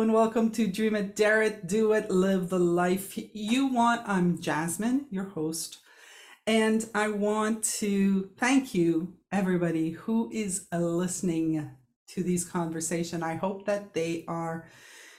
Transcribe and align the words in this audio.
And 0.00 0.14
welcome 0.14 0.50
to 0.52 0.66
Dream 0.66 0.96
It, 0.96 1.14
Dare 1.14 1.42
It, 1.42 1.66
Do 1.66 1.92
It, 1.92 2.10
Live 2.10 2.48
the 2.48 2.58
Life 2.58 3.18
You 3.34 3.66
Want. 3.66 4.00
I'm 4.06 4.38
Jasmyne, 4.38 5.04
your 5.10 5.28
host, 5.28 5.76
and 6.46 6.88
I 6.94 7.08
want 7.08 7.62
to 7.80 8.30
thank 8.38 8.74
you, 8.74 9.12
everybody 9.30 9.90
who 9.90 10.30
is 10.32 10.66
listening 10.72 11.70
to 12.08 12.22
these 12.22 12.46
conversations. 12.46 13.22
I 13.22 13.34
hope 13.34 13.66
that 13.66 13.92
they 13.92 14.24
are 14.26 14.66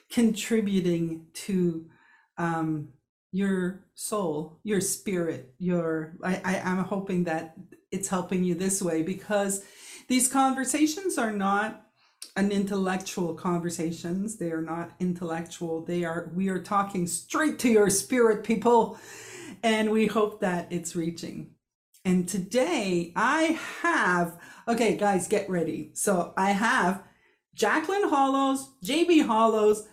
contributing 0.09 1.27
to 1.33 1.85
um, 2.39 2.89
your 3.31 3.85
soul, 3.93 4.61
your 4.63 4.81
spirit, 4.81 5.53
your. 5.59 6.15
I, 6.23 6.41
I, 6.43 6.59
I'm 6.61 6.85
hoping 6.85 7.25
that 7.25 7.53
it's 7.91 8.07
helping 8.07 8.43
you 8.43 8.55
this 8.55 8.81
way 8.81 9.03
because 9.03 9.63
these 10.07 10.27
conversations 10.27 11.19
are 11.19 11.31
not 11.31 11.85
an 12.35 12.51
intellectual 12.51 13.33
conversations. 13.33 14.37
They 14.37 14.51
are 14.51 14.61
not 14.61 14.91
intellectual. 14.99 15.83
They 15.83 16.03
are 16.03 16.31
we 16.33 16.49
are 16.49 16.61
talking 16.61 17.07
straight 17.07 17.59
to 17.59 17.69
your 17.69 17.89
spirit 17.89 18.43
people. 18.43 18.97
And 19.63 19.91
we 19.91 20.07
hope 20.07 20.39
that 20.41 20.67
it's 20.71 20.95
reaching. 20.95 21.51
And 22.03 22.27
today 22.27 23.13
i 23.15 23.59
have 23.81 24.37
okay 24.67 24.95
guys 24.95 25.27
get 25.27 25.49
ready. 25.49 25.91
So 25.93 26.33
i 26.37 26.51
have 26.51 27.03
jacqueline 27.53 28.09
hollows 28.09 28.69
jb 28.83 29.25
hollows. 29.25 29.87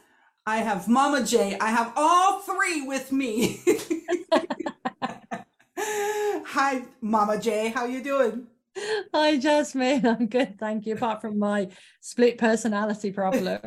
I 0.47 0.59
have 0.59 0.89
mama 0.89 1.25
j. 1.25 1.59
I 1.61 1.71
have 1.71 1.93
all 1.95 2.41
three 2.41 2.83
with 2.83 3.13
me. 3.13 3.61
Hi 5.79 6.83
mama 7.01 7.39
j. 7.39 7.69
How 7.69 7.85
you 7.85 8.03
doing 8.03 8.47
Hi, 9.15 9.39
Jasmyne. 9.39 10.05
I'm 10.05 10.27
good, 10.27 10.59
thank 10.59 10.87
you. 10.87 10.95
Apart 10.95 11.21
from 11.21 11.39
my 11.39 11.69
split 12.01 12.37
personality 12.37 13.11
problem. 13.11 13.61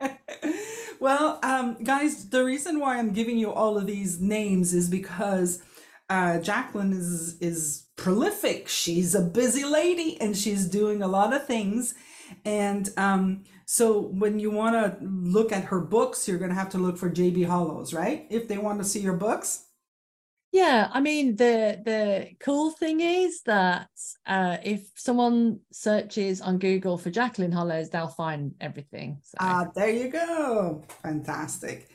well, 1.00 1.38
um, 1.42 1.76
guys, 1.82 2.28
the 2.30 2.44
reason 2.44 2.80
why 2.80 2.98
I'm 2.98 3.12
giving 3.12 3.38
you 3.38 3.52
all 3.52 3.76
of 3.76 3.86
these 3.86 4.20
names 4.20 4.72
is 4.72 4.88
because 4.88 5.62
uh, 6.08 6.38
Jacqueline 6.38 6.92
is 6.92 7.36
is 7.40 7.86
prolific. 7.96 8.68
She's 8.68 9.14
a 9.14 9.20
busy 9.20 9.64
lady, 9.64 10.18
and 10.20 10.36
she's 10.36 10.66
doing 10.66 11.02
a 11.02 11.08
lot 11.08 11.34
of 11.34 11.46
things. 11.46 11.94
And 12.44 12.88
um, 12.96 13.44
so, 13.66 14.00
when 14.00 14.38
you 14.38 14.50
want 14.50 14.76
to 14.76 14.96
look 15.04 15.52
at 15.52 15.64
her 15.64 15.80
books, 15.80 16.26
you're 16.26 16.38
going 16.38 16.50
to 16.50 16.56
have 16.56 16.70
to 16.70 16.78
look 16.78 16.96
for 16.96 17.10
JB 17.10 17.46
Hollows, 17.46 17.92
right? 17.92 18.26
If 18.30 18.48
they 18.48 18.56
want 18.56 18.78
to 18.78 18.84
see 18.84 19.00
your 19.00 19.16
books. 19.16 19.64
Yeah, 20.58 20.90
I 20.92 21.00
mean 21.00 21.36
the 21.36 21.80
the 21.84 22.30
cool 22.40 22.72
thing 22.72 23.00
is 23.00 23.42
that 23.42 23.90
uh, 24.26 24.56
if 24.64 24.90
someone 24.96 25.60
searches 25.70 26.40
on 26.40 26.58
Google 26.58 26.98
for 26.98 27.10
Jacqueline 27.10 27.52
Hollows, 27.52 27.90
they'll 27.90 28.08
find 28.08 28.54
everything. 28.60 29.20
So. 29.22 29.36
Ah, 29.38 29.68
there 29.76 29.90
you 30.00 30.08
go. 30.08 30.82
Fantastic. 31.02 31.88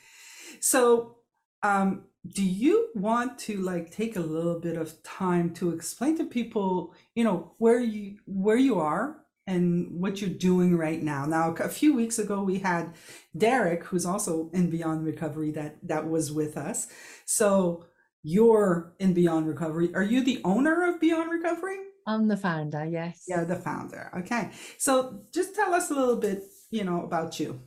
So, 0.62 1.18
um, 1.62 2.06
do 2.26 2.42
you 2.42 2.88
want 2.96 3.38
to 3.48 3.58
like 3.58 3.92
take 3.92 4.16
a 4.16 4.28
little 4.36 4.62
bit 4.62 4.78
of 4.78 5.04
time 5.04 5.54
to 5.56 5.72
explain 5.72 6.18
to 6.20 6.26
people, 6.26 6.94
you 7.16 7.26
know, 7.26 7.56
where 7.58 7.82
you 7.82 8.20
where 8.26 8.62
you 8.70 8.80
are 8.80 9.26
and 9.46 10.00
what 10.00 10.22
you're 10.22 10.40
doing 10.52 10.78
right 10.78 11.04
now? 11.04 11.26
Now, 11.26 11.54
a 11.56 11.68
few 11.68 11.94
weeks 11.94 12.18
ago, 12.18 12.42
we 12.44 12.60
had 12.60 12.94
Derek, 13.36 13.84
who's 13.84 14.06
also 14.06 14.50
in 14.54 14.70
Beyond 14.70 15.04
Recovery, 15.06 15.52
that 15.52 15.76
that 15.84 16.08
was 16.08 16.32
with 16.32 16.56
us. 16.56 16.88
So 17.26 17.88
you're 18.24 18.94
in 19.00 19.14
Beyond 19.14 19.48
Recovery. 19.48 19.94
Are 19.94 20.04
you 20.04 20.24
the 20.24 20.42
owner 20.44 20.90
of 20.90 21.00
Beyond 21.00 21.30
Recovery? 21.30 21.78
I'm 22.08 22.28
the 22.28 22.38
founder, 22.38 22.86
yes. 22.86 23.26
Yeah, 23.28 23.44
the 23.44 23.56
founder. 23.56 24.12
Okay. 24.20 24.52
So 24.78 25.22
just 25.34 25.56
tell 25.56 25.74
us 25.74 25.92
a 25.92 25.94
little 25.94 26.18
bit, 26.18 26.44
you 26.72 26.84
know, 26.84 27.04
about 27.04 27.40
you. 27.40 27.62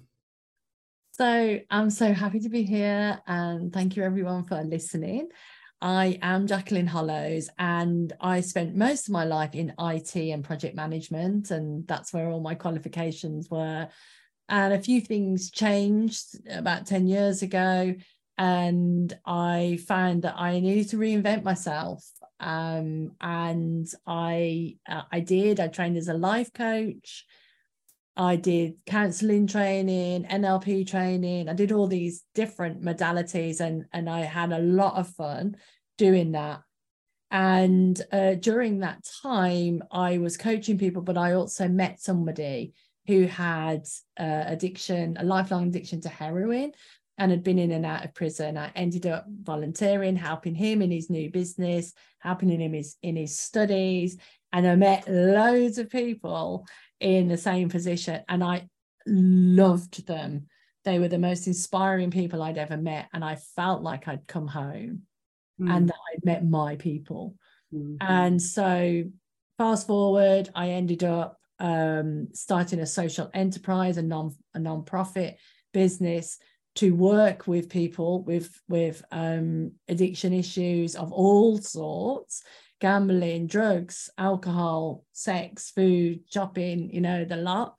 So 1.13 1.61
I'm 1.71 1.91
so 1.91 2.13
happy 2.13 2.41
to 2.41 2.49
be 2.49 2.63
here 2.63 3.21
and 3.27 3.73
thank 3.73 3.97
you 3.97 4.03
everyone 4.03 4.45
for 4.45 4.63
listening. 4.63 5.29
I 5.81 6.19
am 6.23 6.47
Jacqueline 6.47 6.87
Hollows 6.87 7.49
and 7.59 8.13
I 8.21 8.41
spent 8.41 8.77
most 8.77 9.09
of 9.09 9.13
my 9.13 9.25
life 9.25 9.55
in 9.55 9.75
IT 9.79 10.17
and 10.17 10.43
project 10.43 10.75
management, 10.75 11.51
and 11.51 11.87
that's 11.87 12.13
where 12.13 12.29
all 12.31 12.41
my 12.41 12.55
qualifications 12.55 13.51
were. 13.51 13.89
And 14.49 14.73
a 14.73 14.79
few 14.79 15.01
things 15.01 15.51
changed 15.51 16.37
about 16.51 16.87
10 16.87 17.09
years 17.09 17.43
ago 17.43 17.95
and 18.39 19.17
I 19.25 19.79
found 19.87 20.23
that 20.23 20.35
I 20.37 20.61
needed 20.61 20.91
to 20.91 20.99
reinvent 20.99 21.43
myself. 21.43 22.05
Um, 22.39 23.13
and 23.21 23.89
I 24.07 24.77
uh, 24.89 25.03
I 25.11 25.21
did. 25.21 25.59
I 25.59 25.69
trained 25.69 25.97
as 25.97 26.09
a 26.09 26.15
life 26.15 26.53
coach. 26.53 27.25
I 28.19 28.37
did 28.37 28.75
counseling 28.87 29.47
training, 29.47 30.25
NLP 30.25 30.87
training. 30.87 31.49
I 31.49 31.55
did 31.55 31.73
all 31.73 31.87
these 31.87 32.25
different 32.35 32.83
modalities, 32.83 33.61
and 33.61 33.87
and 33.93 34.09
I 34.11 34.21
had 34.21 34.53
a 34.53 34.59
lot 34.59 34.97
of 34.97 35.09
fun 35.09 35.57
doing 35.97 36.33
that. 36.33 36.61
And 37.31 38.01
uh, 38.13 38.35
during 38.35 38.81
that 38.81 39.05
time, 39.23 39.83
I 39.91 40.19
was 40.19 40.37
coaching 40.37 40.79
people, 40.79 41.03
but 41.03 41.19
I 41.19 41.33
also 41.33 41.69
met 41.69 42.01
somebody 42.01 42.75
who 43.07 43.25
had 43.25 43.87
uh, 44.19 44.45
addiction, 44.47 45.17
a 45.19 45.25
lifelong 45.25 45.69
addiction 45.69 46.01
to 46.03 46.09
heroin 46.09 46.73
and 47.19 47.31
had 47.31 47.43
been 47.43 47.59
in 47.59 47.71
and 47.73 47.87
out 47.87 48.05
of 48.05 48.15
prison. 48.15 48.59
I 48.59 48.71
ended 48.75 49.07
up 49.07 49.27
volunteering, 49.29 50.17
helping 50.17 50.55
him 50.55 50.83
in 50.83 50.91
his 50.91 51.09
new 51.09 51.31
business, 51.31 51.93
helping 52.19 52.49
him 52.49 52.61
in 52.61 52.75
his, 52.75 52.97
in 53.03 53.17
his 53.17 53.39
studies. 53.39 54.19
And 54.53 54.67
I 54.67 54.77
met 54.77 55.09
loads 55.09 55.79
of 55.79 55.91
people 55.91 56.67
in 57.01 57.29
the 57.29 57.39
same 57.39 57.69
position 57.69 58.23
and 58.29 58.45
I 58.45 58.69
loved 59.07 60.07
them. 60.07 60.47
They 60.85 60.99
were 60.99 61.09
the 61.09 61.19
most 61.19 61.47
inspiring 61.47 62.11
people 62.11 62.43
I'd 62.43 62.59
ever 62.59 62.77
met. 62.77 63.09
And 63.13 63.25
I 63.25 63.37
felt 63.37 63.83
like 63.83 64.09
I'd 64.09 64.27
come 64.27 64.47
home 64.47 65.03
mm. 65.61 65.75
and 65.75 65.89
that 65.89 65.97
I'd 66.13 66.25
met 66.25 66.47
my 66.47 66.77
people. 66.77 67.35
Mm-hmm. 67.75 67.97
And 68.01 68.41
so, 68.41 69.05
fast 69.59 69.87
forward, 69.87 70.51
I 70.55 70.71
ended 70.71 71.03
up 71.03 71.39
um, 71.59 72.29
starting 72.33 72.81
a 72.81 72.87
social 72.87 73.31
enterprise, 73.35 73.97
a 73.97 74.03
non 74.03 74.35
a 74.55 74.59
non-profit 74.59 75.39
business 75.73 76.39
to 76.77 76.95
work 76.95 77.47
with 77.47 77.69
people 77.69 78.23
with 78.23 78.61
with 78.69 79.05
um, 79.11 79.73
addiction 79.89 80.33
issues 80.33 80.95
of 80.95 81.13
all 81.13 81.59
sorts 81.59 82.43
gambling 82.79 83.47
drugs 83.47 84.11
alcohol 84.19 85.03
sex 85.13 85.71
food 85.71 86.21
shopping 86.31 86.91
you 86.93 87.01
know 87.01 87.25
the 87.25 87.37
lot. 87.37 87.75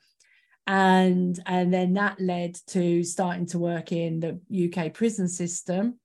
And 0.65 1.39
and 1.45 1.73
then 1.73 1.93
that 1.93 2.19
led 2.19 2.55
to 2.67 3.03
starting 3.03 3.45
to 3.47 3.59
work 3.59 3.91
in 3.91 4.19
the 4.19 4.75
UK 4.75 4.93
prison 4.93 5.29
system 5.29 5.99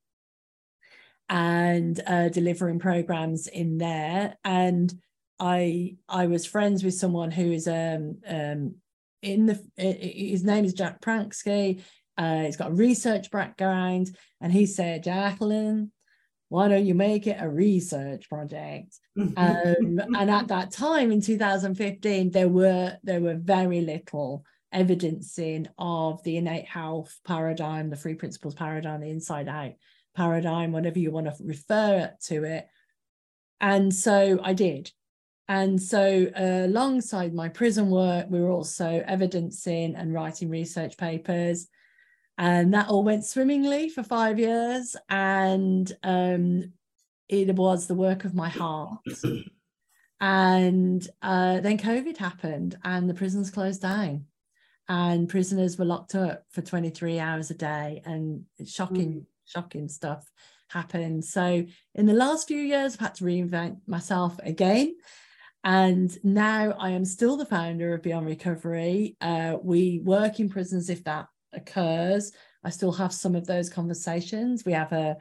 and 1.28 2.00
uh, 2.06 2.28
delivering 2.28 2.78
programs 2.78 3.48
in 3.48 3.78
there. 3.78 4.36
And 4.44 4.92
I 5.40 5.96
I 6.08 6.26
was 6.26 6.46
friends 6.46 6.84
with 6.84 6.94
someone 6.94 7.32
who 7.32 7.50
is 7.50 7.66
um 7.66 8.18
um 8.28 8.76
in 9.22 9.46
the 9.46 9.60
his 9.76 10.44
name 10.44 10.64
is 10.64 10.74
Jack 10.74 11.00
Pransky 11.00 11.82
uh, 12.16 12.42
he's 12.42 12.56
got 12.56 12.70
a 12.70 12.74
research 12.74 13.30
background, 13.30 14.16
and 14.40 14.52
he 14.52 14.66
said, 14.66 15.04
Jacqueline, 15.04 15.92
why 16.48 16.68
don't 16.68 16.84
you 16.84 16.94
make 16.94 17.26
it 17.26 17.38
a 17.40 17.48
research 17.48 18.28
project? 18.28 18.98
um, 19.16 19.34
and 19.36 20.30
at 20.30 20.48
that 20.48 20.70
time 20.70 21.10
in 21.10 21.20
2015, 21.20 22.30
there 22.30 22.48
were 22.48 22.96
there 23.02 23.20
were 23.20 23.36
very 23.36 23.80
little 23.80 24.44
evidencing 24.72 25.68
of 25.78 26.22
the 26.24 26.36
innate 26.36 26.66
health 26.66 27.18
paradigm, 27.26 27.90
the 27.90 27.96
three 27.96 28.14
principles 28.14 28.54
paradigm, 28.54 29.00
the 29.00 29.10
inside 29.10 29.48
out 29.48 29.72
paradigm, 30.14 30.72
whatever 30.72 30.98
you 30.98 31.10
want 31.10 31.26
to 31.26 31.44
refer 31.44 32.12
to 32.24 32.44
it. 32.44 32.66
And 33.60 33.94
so 33.94 34.38
I 34.42 34.52
did. 34.52 34.90
And 35.48 35.80
so, 35.80 36.30
uh, 36.38 36.66
alongside 36.66 37.34
my 37.34 37.48
prison 37.48 37.90
work, 37.90 38.26
we 38.30 38.40
were 38.40 38.50
also 38.50 39.02
evidencing 39.06 39.96
and 39.96 40.14
writing 40.14 40.48
research 40.48 40.96
papers 40.96 41.68
and 42.42 42.74
that 42.74 42.88
all 42.88 43.04
went 43.04 43.24
swimmingly 43.24 43.88
for 43.88 44.02
five 44.02 44.36
years. 44.36 44.96
And 45.08 45.90
um, 46.02 46.72
it 47.28 47.54
was 47.54 47.86
the 47.86 47.94
work 47.94 48.24
of 48.24 48.34
my 48.34 48.48
heart. 48.48 48.98
And 50.20 51.06
uh, 51.20 51.60
then 51.60 51.78
covid 51.78 52.16
happened 52.16 52.76
and 52.84 53.08
the 53.08 53.14
prisons 53.14 53.50
closed 53.50 53.82
down. 53.82 54.26
And 54.88 55.28
prisoners 55.28 55.78
were 55.78 55.84
locked 55.84 56.16
up 56.16 56.44
for 56.50 56.62
23 56.62 57.20
hours 57.20 57.50
a 57.52 57.54
day. 57.54 58.02
And 58.04 58.44
shocking 58.66 59.12
mm. 59.12 59.26
shocking 59.44 59.88
stuff 59.88 60.28
happened. 60.68 61.24
So 61.24 61.64
in 61.94 62.06
the 62.06 62.12
last 62.12 62.48
few 62.48 62.60
years 62.60 62.94
i've 62.94 63.00
had 63.00 63.14
to 63.16 63.24
reinvent 63.24 63.78
myself 63.86 64.40
again. 64.42 64.96
And 65.62 66.16
now 66.24 66.74
i 66.78 66.90
am 66.90 67.04
still 67.04 67.36
the 67.36 67.46
founder 67.46 67.94
of 67.94 68.02
beyond 68.02 68.26
recovery. 68.26 69.16
Uh, 69.20 69.58
we 69.62 70.00
work 70.00 70.40
in 70.40 70.48
prisons 70.48 70.90
if 70.90 71.04
that 71.04 71.28
occurs. 71.52 72.32
I 72.64 72.70
still 72.70 72.92
have 72.92 73.12
some 73.12 73.34
of 73.34 73.46
those 73.46 73.68
conversations. 73.68 74.64
We 74.64 74.72
have 74.72 74.92
a 74.92 75.16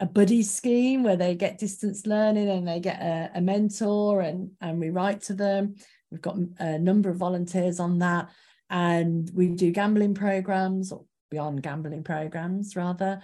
a 0.00 0.06
buddy 0.06 0.42
scheme 0.42 1.04
where 1.04 1.16
they 1.16 1.36
get 1.36 1.58
distance 1.58 2.06
learning 2.06 2.48
and 2.48 2.66
they 2.66 2.80
get 2.80 3.00
a, 3.00 3.30
a 3.36 3.40
mentor 3.40 4.20
and 4.20 4.50
and 4.60 4.80
we 4.80 4.90
write 4.90 5.22
to 5.22 5.34
them. 5.34 5.76
We've 6.10 6.20
got 6.20 6.36
a 6.58 6.78
number 6.78 7.08
of 7.08 7.16
volunteers 7.16 7.78
on 7.80 7.98
that. 8.00 8.30
and 8.72 9.30
we 9.34 9.48
do 9.48 9.70
gambling 9.70 10.14
programs 10.14 10.90
or 10.90 11.04
beyond 11.30 11.62
gambling 11.62 12.02
programs 12.02 12.74
rather 12.74 13.20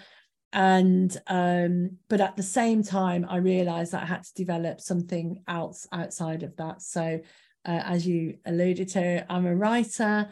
and 0.53 1.21
um 1.27 1.91
but 2.09 2.21
at 2.21 2.37
the 2.37 2.43
same 2.43 2.83
time 2.83 3.27
i 3.29 3.37
realized 3.37 3.93
that 3.93 4.03
i 4.03 4.07
had 4.07 4.23
to 4.23 4.35
develop 4.35 4.81
something 4.81 5.43
else 5.49 5.87
outside 5.93 6.43
of 6.43 6.55
that 6.57 6.81
so 6.81 7.19
uh, 7.67 7.83
as 7.85 8.07
you 8.07 8.37
alluded 8.47 8.89
to 8.89 9.25
i'm 9.33 9.47
a 9.47 9.55
writer 9.55 10.29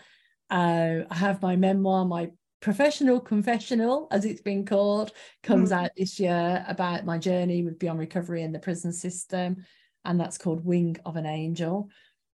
uh, 0.50 0.98
i 1.10 1.14
have 1.14 1.42
my 1.42 1.56
memoir 1.56 2.04
my 2.04 2.30
professional 2.60 3.20
confessional 3.20 4.08
as 4.10 4.24
it's 4.24 4.40
been 4.40 4.64
called 4.64 5.12
comes 5.42 5.70
mm. 5.70 5.76
out 5.76 5.90
this 5.96 6.18
year 6.18 6.64
about 6.68 7.04
my 7.04 7.18
journey 7.18 7.62
with 7.62 7.78
beyond 7.78 7.98
recovery 7.98 8.42
in 8.42 8.52
the 8.52 8.58
prison 8.58 8.92
system 8.92 9.56
and 10.04 10.18
that's 10.18 10.38
called 10.38 10.64
wing 10.64 10.96
of 11.04 11.16
an 11.16 11.26
angel 11.26 11.88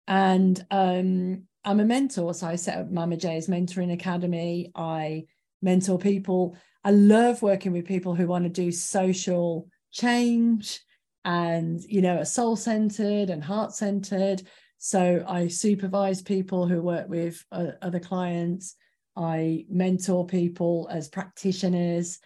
and 0.07 0.65
um, 0.71 1.43
i'm 1.65 1.81
a 1.81 1.85
mentor 1.85 2.35
so 2.35 2.47
i 2.47 2.57
set 2.57 2.79
up 2.79 2.91
mama 2.91 3.17
j's 3.17 3.49
mentoring 3.49 3.93
academy 3.93 4.71
i 4.75 5.25
mentor 5.63 5.99
people 5.99 6.57
I 6.85 6.91
love 6.91 7.43
working 7.43 7.73
with 7.73 7.87
people 7.87 8.15
who 8.15 8.27
want 8.27 8.45
to 8.45 8.49
do 8.49 8.73
social 8.73 9.69
change 9.91 10.81
and, 11.25 11.81
you 11.85 12.01
know, 12.01 12.19
are 12.19 12.25
soul 12.25 12.57
centered 12.57 13.31
and 13.31 13.45
heart 13.45 13.75
centered. 13.75 14.43
So 14.79 15.25
I 15.29 15.49
supervise 15.49 16.23
people 16.23 16.67
who 16.67 16.81
work 16.81 17.09
with 17.09 17.45
uh, 17.51 17.73
other 17.83 18.01
clients. 18.01 18.77
I 19.17 19.67
mentor 19.69 20.27
people 20.27 20.89
as 20.91 21.09
practitioners. 21.09 22.21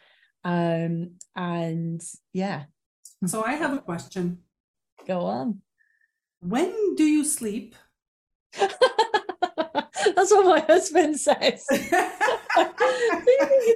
Um, 0.45 1.13
and 1.35 2.01
yeah. 2.33 2.65
So 3.27 3.43
I 3.43 3.55
have 3.55 3.73
a 3.73 3.79
question. 3.79 4.39
Go 5.07 5.21
on. 5.21 5.63
When 6.41 6.95
do 6.95 7.05
you 7.05 7.25
sleep? 7.25 7.75
That's 8.59 10.31
what 10.31 10.47
my 10.47 10.61
husband 10.61 11.19
says. 11.19 11.65
you're 11.71 11.81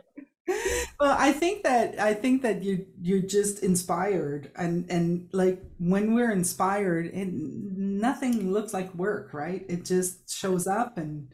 well, 1.00 1.16
I 1.18 1.32
think 1.32 1.64
that 1.64 2.00
I 2.00 2.14
think 2.14 2.42
that 2.44 2.64
you 2.64 2.86
you're 3.02 3.22
just 3.22 3.64
inspired, 3.64 4.52
and 4.56 4.90
and 4.90 5.30
like 5.34 5.62
when 5.80 6.14
we're 6.14 6.32
inspired, 6.32 7.08
it 7.08 7.30
nothing 7.32 8.52
looks 8.52 8.74
like 8.74 8.94
work, 8.96 9.34
right? 9.34 9.66
It 9.70 9.86
just 9.86 10.30
shows 10.30 10.68
up, 10.68 10.98
and 10.98 11.34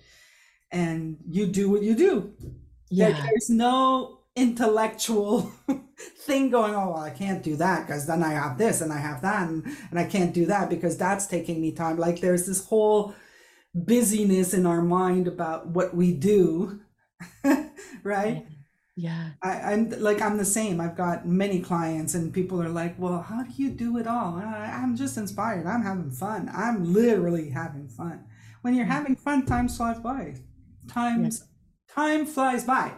and 0.72 1.18
you 1.30 1.48
do 1.48 1.70
what 1.70 1.82
you 1.84 1.96
do. 1.96 2.34
Yeah, 2.90 3.10
there's 3.12 3.50
no 3.50 4.20
intellectual 4.36 5.52
thing 6.20 6.50
going 6.50 6.76
oh 6.76 6.92
well, 6.92 6.98
i 6.98 7.10
can't 7.10 7.42
do 7.42 7.56
that 7.56 7.88
because 7.88 8.06
then 8.06 8.22
i 8.22 8.34
have 8.34 8.58
this 8.58 8.82
and 8.82 8.92
i 8.92 8.98
have 8.98 9.22
that 9.22 9.48
and, 9.48 9.66
and 9.90 9.98
i 9.98 10.04
can't 10.04 10.34
do 10.34 10.46
that 10.46 10.70
because 10.70 10.98
that's 10.98 11.26
taking 11.26 11.62
me 11.62 11.72
time 11.72 11.98
like 11.98 12.20
there's 12.20 12.46
this 12.46 12.66
whole 12.66 13.16
busyness 13.74 14.54
in 14.54 14.66
our 14.66 14.82
mind 14.82 15.28
about 15.28 15.68
what 15.68 15.96
we 15.96 16.14
do 16.14 16.82
right 18.04 18.46
yeah 18.46 18.55
I, 19.42 19.74
i'm 19.74 19.90
like 20.02 20.22
i'm 20.22 20.38
the 20.38 20.46
same. 20.46 20.80
I've 20.80 20.96
got 20.96 21.28
many 21.28 21.60
clients 21.60 22.16
and 22.16 22.34
people 22.34 22.62
are 22.62 22.70
like 22.70 22.96
well 22.98 23.22
how 23.22 23.44
do 23.44 23.52
you 23.56 23.70
do 23.72 23.98
it 23.98 24.08
all? 24.08 24.38
I, 24.38 24.80
i'm 24.82 24.96
just 24.96 25.18
inspired. 25.18 25.66
I'm 25.66 25.84
having 25.84 26.12
fun. 26.12 26.50
I'm 26.54 26.94
literally 26.94 27.50
having 27.50 27.88
fun. 27.88 28.24
When 28.62 28.74
you're 28.74 28.86
having 28.86 29.16
fun 29.16 29.46
time 29.46 29.68
flies 29.68 30.00
by. 30.00 30.36
Times 30.88 31.44
yeah. 31.90 31.94
time 31.96 32.26
flies 32.26 32.64
by. 32.64 32.94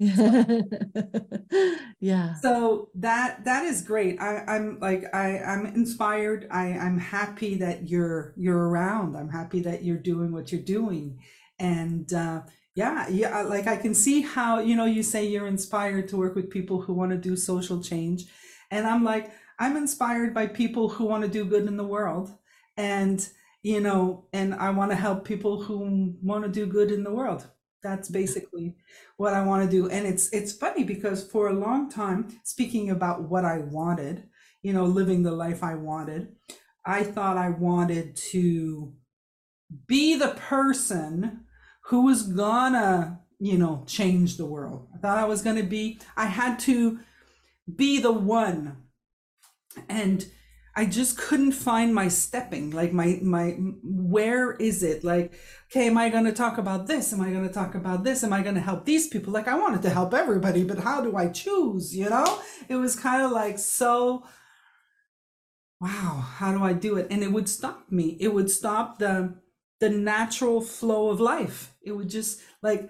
Yeah. 2.00 2.34
So 2.34 2.90
that 2.96 3.46
that 3.46 3.64
is 3.64 3.80
great. 3.80 4.20
I 4.20 4.44
i'm 4.46 4.78
like 4.78 5.04
i 5.14 5.38
i'm 5.38 5.64
inspired. 5.64 6.46
I 6.50 6.66
i'm 6.72 6.98
happy 6.98 7.54
that 7.56 7.88
you're 7.88 8.34
you're 8.36 8.68
around. 8.68 9.16
I'm 9.16 9.30
happy 9.30 9.60
that 9.60 9.84
you're 9.84 9.96
doing 9.96 10.30
what 10.30 10.52
you're 10.52 10.60
doing. 10.60 11.18
And 11.58 12.12
uh 12.12 12.42
yeah 12.74 13.08
yeah 13.08 13.40
uh, 13.40 13.48
like 13.48 13.66
i 13.66 13.76
can 13.76 13.94
see 13.94 14.20
how 14.22 14.58
you 14.58 14.74
know 14.76 14.84
you 14.84 15.02
say 15.02 15.24
you're 15.26 15.46
inspired 15.46 16.08
to 16.08 16.16
work 16.16 16.34
with 16.34 16.50
people 16.50 16.80
who 16.80 16.92
want 16.92 17.10
to 17.10 17.16
do 17.16 17.36
social 17.36 17.82
change 17.82 18.24
and 18.70 18.86
i'm 18.86 19.04
like 19.04 19.32
i'm 19.58 19.76
inspired 19.76 20.34
by 20.34 20.46
people 20.46 20.88
who 20.88 21.04
want 21.04 21.22
to 21.22 21.28
do 21.28 21.44
good 21.44 21.66
in 21.66 21.76
the 21.76 21.84
world 21.84 22.32
and 22.76 23.28
you 23.62 23.80
know 23.80 24.26
and 24.32 24.54
i 24.54 24.70
want 24.70 24.90
to 24.90 24.96
help 24.96 25.24
people 25.24 25.62
who 25.62 26.14
want 26.22 26.44
to 26.44 26.50
do 26.50 26.66
good 26.66 26.90
in 26.90 27.04
the 27.04 27.12
world 27.12 27.46
that's 27.82 28.08
basically 28.08 28.74
what 29.18 29.34
I 29.34 29.44
want 29.44 29.62
to 29.62 29.70
do. 29.70 29.90
And 29.90 30.06
it's 30.06 30.30
it's 30.32 30.54
funny 30.54 30.84
because 30.84 31.22
for 31.30 31.48
a 31.48 31.52
long 31.52 31.90
time, 31.90 32.28
speaking 32.42 32.88
about 32.88 33.28
what 33.28 33.44
I 33.44 33.58
wanted, 33.58 34.24
you 34.62 34.72
know, 34.72 34.86
living 34.86 35.22
the 35.22 35.32
life 35.32 35.62
I 35.62 35.74
wanted, 35.74 36.34
I 36.86 37.02
thought 37.02 37.36
I 37.36 37.50
wanted 37.50 38.16
to 38.32 38.94
be 39.86 40.16
the 40.16 40.28
person 40.28 41.43
who 41.86 42.02
was 42.02 42.22
gonna, 42.22 43.20
you 43.38 43.58
know, 43.58 43.84
change 43.86 44.36
the 44.36 44.46
world. 44.46 44.88
I 44.94 44.98
thought 44.98 45.18
I 45.18 45.24
was 45.24 45.42
gonna 45.42 45.62
be, 45.62 46.00
I 46.16 46.26
had 46.26 46.58
to 46.60 46.98
be 47.74 48.00
the 48.00 48.12
one. 48.12 48.76
And 49.88 50.26
I 50.76 50.86
just 50.86 51.16
couldn't 51.16 51.52
find 51.52 51.94
my 51.94 52.08
stepping, 52.08 52.70
like 52.70 52.92
my 52.92 53.20
my 53.22 53.50
where 53.84 54.52
is 54.52 54.82
it? 54.82 55.04
Like, 55.04 55.32
okay, 55.70 55.86
am 55.86 55.96
I 55.96 56.08
going 56.08 56.24
to 56.24 56.32
talk 56.32 56.58
about 56.58 56.88
this? 56.88 57.12
Am 57.12 57.20
I 57.20 57.30
going 57.30 57.46
to 57.46 57.54
talk 57.54 57.76
about 57.76 58.02
this? 58.02 58.24
Am 58.24 58.32
I 58.32 58.42
going 58.42 58.56
to 58.56 58.60
help 58.60 58.84
these 58.84 59.06
people? 59.06 59.32
Like, 59.32 59.46
I 59.46 59.56
wanted 59.56 59.82
to 59.82 59.90
help 59.90 60.12
everybody, 60.12 60.64
but 60.64 60.78
how 60.78 61.00
do 61.00 61.16
I 61.16 61.28
choose? 61.28 61.96
You 61.96 62.10
know, 62.10 62.40
it 62.68 62.74
was 62.74 62.96
kind 62.96 63.22
of 63.22 63.30
like 63.30 63.58
so. 63.58 64.24
Wow, 65.80 66.24
how 66.38 66.52
do 66.52 66.64
I 66.64 66.72
do 66.72 66.96
it? 66.96 67.06
And 67.10 67.22
it 67.22 67.30
would 67.30 67.48
stop 67.48 67.92
me. 67.92 68.16
It 68.18 68.34
would 68.34 68.50
stop 68.50 68.98
the 68.98 69.34
the 69.84 69.90
natural 69.90 70.62
flow 70.62 71.10
of 71.10 71.20
life. 71.20 71.74
It 71.82 71.92
would 71.92 72.08
just 72.08 72.40
like 72.62 72.88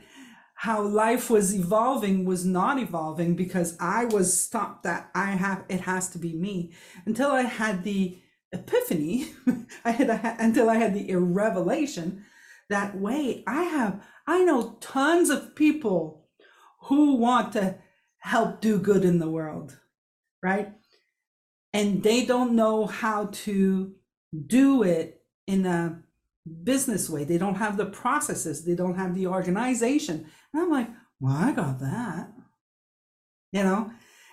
how 0.54 0.80
life 0.80 1.28
was 1.28 1.52
evolving 1.52 2.24
was 2.24 2.44
not 2.44 2.78
evolving 2.78 3.34
because 3.34 3.76
I 3.80 4.04
was 4.04 4.40
stopped 4.40 4.84
that 4.84 5.10
I 5.12 5.32
have 5.32 5.64
it 5.68 5.80
has 5.80 6.08
to 6.10 6.18
be 6.18 6.34
me 6.34 6.72
until 7.04 7.32
I 7.32 7.42
had 7.42 7.82
the 7.82 8.16
epiphany 8.52 9.32
I 9.84 9.90
had 9.90 10.08
a, 10.08 10.36
until 10.38 10.70
I 10.70 10.76
had 10.76 10.94
the 10.94 11.16
revelation 11.16 12.24
that 12.70 12.96
wait 12.96 13.42
I 13.48 13.64
have 13.64 14.00
I 14.28 14.44
know 14.44 14.78
tons 14.80 15.30
of 15.30 15.56
people 15.56 16.28
who 16.82 17.16
want 17.16 17.54
to 17.54 17.74
help 18.18 18.60
do 18.60 18.78
good 18.78 19.04
in 19.04 19.18
the 19.18 19.28
world 19.28 19.80
right 20.44 20.72
and 21.72 22.04
they 22.04 22.24
don't 22.24 22.54
know 22.54 22.86
how 22.86 23.30
to 23.46 23.96
do 24.46 24.84
it 24.84 25.20
in 25.48 25.66
a 25.66 26.03
business 26.62 27.08
way 27.08 27.24
they 27.24 27.38
don't 27.38 27.54
have 27.54 27.76
the 27.76 27.86
processes 27.86 28.64
they 28.64 28.74
don't 28.74 28.96
have 28.96 29.14
the 29.14 29.26
organization 29.26 30.26
and 30.52 30.62
I'm 30.62 30.70
like, 30.70 30.88
well, 31.20 31.36
I 31.36 31.52
got 31.52 31.80
that, 31.80 32.32
you 33.50 33.62
know, 33.62 33.90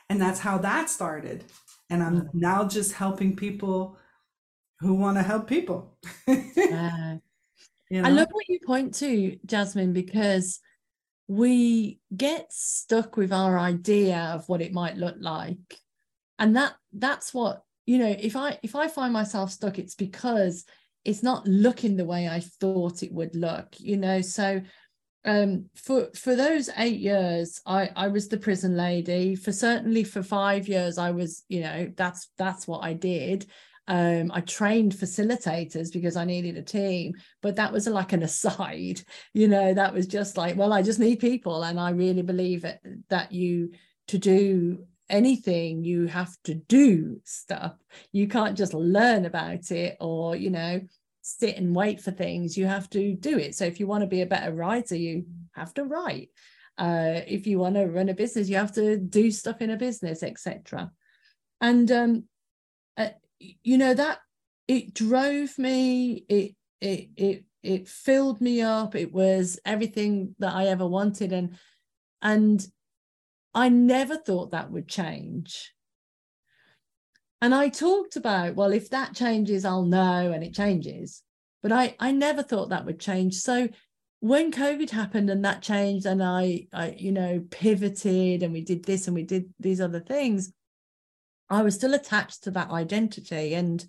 and 0.10 0.22
that's 0.22 0.40
how 0.40 0.58
that 0.60 0.90
started. 0.90 1.46
And 1.90 2.04
I'm 2.04 2.22
mm. 2.22 2.30
now 2.34 2.68
just 2.68 2.94
helping 2.94 3.36
people 3.36 3.98
who 4.80 4.94
want 4.94 5.18
to 5.18 5.24
help 5.24 5.48
people. 5.48 5.98
yeah. 6.28 7.18
You 7.90 8.02
know? 8.02 8.08
I 8.08 8.12
love 8.14 8.30
what 8.32 8.48
you 8.48 8.58
point 8.66 8.94
to, 9.00 9.38
Jasmyne, 9.46 9.92
because 9.92 10.62
we 11.28 12.00
get 12.16 12.48
stuck 12.50 13.18
with 13.18 13.34
our 13.34 13.60
idea 13.60 14.32
of 14.34 14.48
what 14.48 14.62
it 14.62 14.72
might 14.72 14.96
look 14.96 15.18
like. 15.20 15.58
And 16.40 16.56
that 16.56 16.76
that's 16.94 17.34
what, 17.34 17.64
you 17.86 17.98
know, 17.98 18.16
if 18.18 18.38
I 18.38 18.58
if 18.64 18.78
I 18.78 18.88
find 18.88 19.12
myself 19.12 19.52
stuck, 19.52 19.78
it's 19.78 19.96
because 19.96 20.64
it's 21.04 21.24
not 21.24 21.48
looking 21.48 21.98
the 21.98 22.06
way 22.06 22.28
I 22.28 22.40
thought 22.40 23.04
it 23.04 23.12
would 23.12 23.36
look, 23.36 23.80
you 23.80 23.98
know. 23.98 24.22
So 24.22 24.62
um 25.24 25.70
for 25.76 26.10
for 26.16 26.36
those 26.36 26.68
eight 26.78 27.00
years 27.00 27.62
i 27.68 27.92
i 27.96 28.08
was 28.08 28.28
the 28.28 28.38
prison 28.38 28.76
lady. 28.76 29.36
For 29.36 29.52
certainly 29.52 30.04
for 30.04 30.24
five 30.24 30.68
years 30.68 30.98
i 30.98 31.12
was 31.12 31.44
you 31.48 31.62
know 31.62 31.92
that's 31.96 32.30
that's 32.38 32.68
what 32.68 32.84
i 32.84 32.94
did. 32.94 33.46
Um 33.88 34.32
i 34.34 34.42
trained 34.42 34.94
facilitators 34.94 35.92
because 35.92 36.16
i 36.16 36.26
needed 36.26 36.58
a 36.58 36.64
team 36.64 37.14
but 37.42 37.56
that 37.58 37.72
was 37.72 37.88
like 37.88 38.14
an 38.14 38.24
aside 38.24 39.02
you 39.34 39.48
know? 39.48 39.74
That 39.74 39.94
was 39.94 40.08
just 40.08 40.38
like 40.38 40.58
well 40.58 40.74
i 40.74 40.82
just 40.82 41.00
need 41.00 41.20
people 41.20 41.64
and 41.64 41.80
i 41.80 41.92
really 41.92 42.24
believe 42.24 42.66
it, 42.66 42.80
that 43.10 43.32
you 43.32 43.72
to 44.08 44.18
do 44.18 44.86
anything 45.12 45.84
you 45.84 46.08
have 46.08 46.36
to 46.46 46.56
do 46.56 47.22
stuff. 47.24 47.76
You 48.12 48.28
can't 48.28 48.58
just 48.58 48.74
learn 48.74 49.26
about 49.26 49.72
it 49.72 49.98
or 50.00 50.36
you 50.36 50.50
know 50.50 50.82
sit 51.22 51.58
and 51.58 51.76
wait 51.76 52.02
for 52.02 52.12
things. 52.12 52.58
You 52.58 52.66
have 52.66 52.90
to 52.92 53.14
do 53.14 53.38
it. 53.38 53.54
So 53.56 53.66
if 53.66 53.80
you 53.80 53.86
want 53.86 54.02
to 54.02 54.08
be 54.08 54.22
a 54.22 54.26
better 54.26 54.54
writer 54.54 54.96
you 54.96 55.26
have 55.54 55.74
to 55.76 55.84
write. 55.84 56.30
Uh, 56.78 57.22
if 57.28 57.46
you 57.46 57.60
want 57.60 57.76
to 57.76 57.86
run 57.86 58.10
a 58.10 58.14
business 58.14 58.50
you 58.50 58.56
have 58.56 58.72
to 58.72 58.98
do 58.98 59.30
stuff 59.30 59.62
in 59.62 59.70
a 59.70 59.78
business 59.78 60.24
etc 60.24 60.90
and 61.60 61.92
um, 61.92 62.24
uh, 62.98 63.10
you 63.40 63.78
know 63.78 63.94
that 63.94 64.20
it 64.68 64.94
drove 64.94 65.60
me 65.60 66.26
it 66.30 66.56
it 66.80 67.10
it 67.18 67.44
it 67.64 67.88
filled 67.88 68.42
me 68.42 68.62
up. 68.62 68.96
It 68.96 69.14
was 69.14 69.60
everything 69.66 70.36
that 70.40 70.56
i 70.56 70.66
ever 70.66 70.88
wanted 70.88 71.32
and 71.32 71.56
and 72.22 72.66
i 73.54 73.70
never 73.70 74.16
thought 74.18 74.52
that 74.52 74.72
would 74.72 74.88
change 74.88 75.74
and 77.42 77.56
I 77.56 77.70
talked 77.70 78.16
about, 78.16 78.56
well, 78.56 78.72
if 78.72 78.92
that 78.92 79.16
changes, 79.16 79.66
I'll 79.66 79.86
know, 79.86 80.32
and 80.32 80.44
it 80.44 80.54
changes. 80.54 81.24
but 81.64 81.72
I 81.72 81.96
I 82.00 82.12
never 82.12 82.44
thought 82.44 82.70
that 82.70 82.86
would 82.86 83.00
change. 83.00 83.36
So 83.36 83.70
when 84.20 84.52
COVID 84.52 84.92
happened 84.92 85.30
and 85.30 85.44
that 85.46 85.62
changed, 85.64 86.06
and 86.06 86.24
I 86.24 86.68
I 86.74 86.92
you 86.98 87.12
know 87.12 87.44
pivoted 87.50 88.44
and 88.44 88.54
we 88.54 88.62
did 88.62 88.86
this 88.86 89.08
and 89.08 89.16
we 89.16 89.24
did 89.24 89.54
these 89.60 89.82
other 89.82 90.00
things, 90.00 90.54
I 91.50 91.64
was 91.64 91.76
still 91.76 91.94
attached 91.94 92.44
to 92.44 92.52
that 92.52 92.72
identity. 92.72 93.56
And 93.56 93.86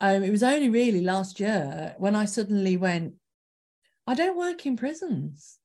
um, 0.00 0.22
it 0.24 0.30
was 0.30 0.42
only 0.42 0.70
really 0.70 1.02
last 1.02 1.40
year 1.40 1.94
when 1.98 2.16
I 2.16 2.24
suddenly 2.26 2.76
went, 2.76 3.14
I 4.06 4.14
don't 4.14 4.36
work 4.36 4.66
in 4.66 4.76
prisons. 4.76 5.58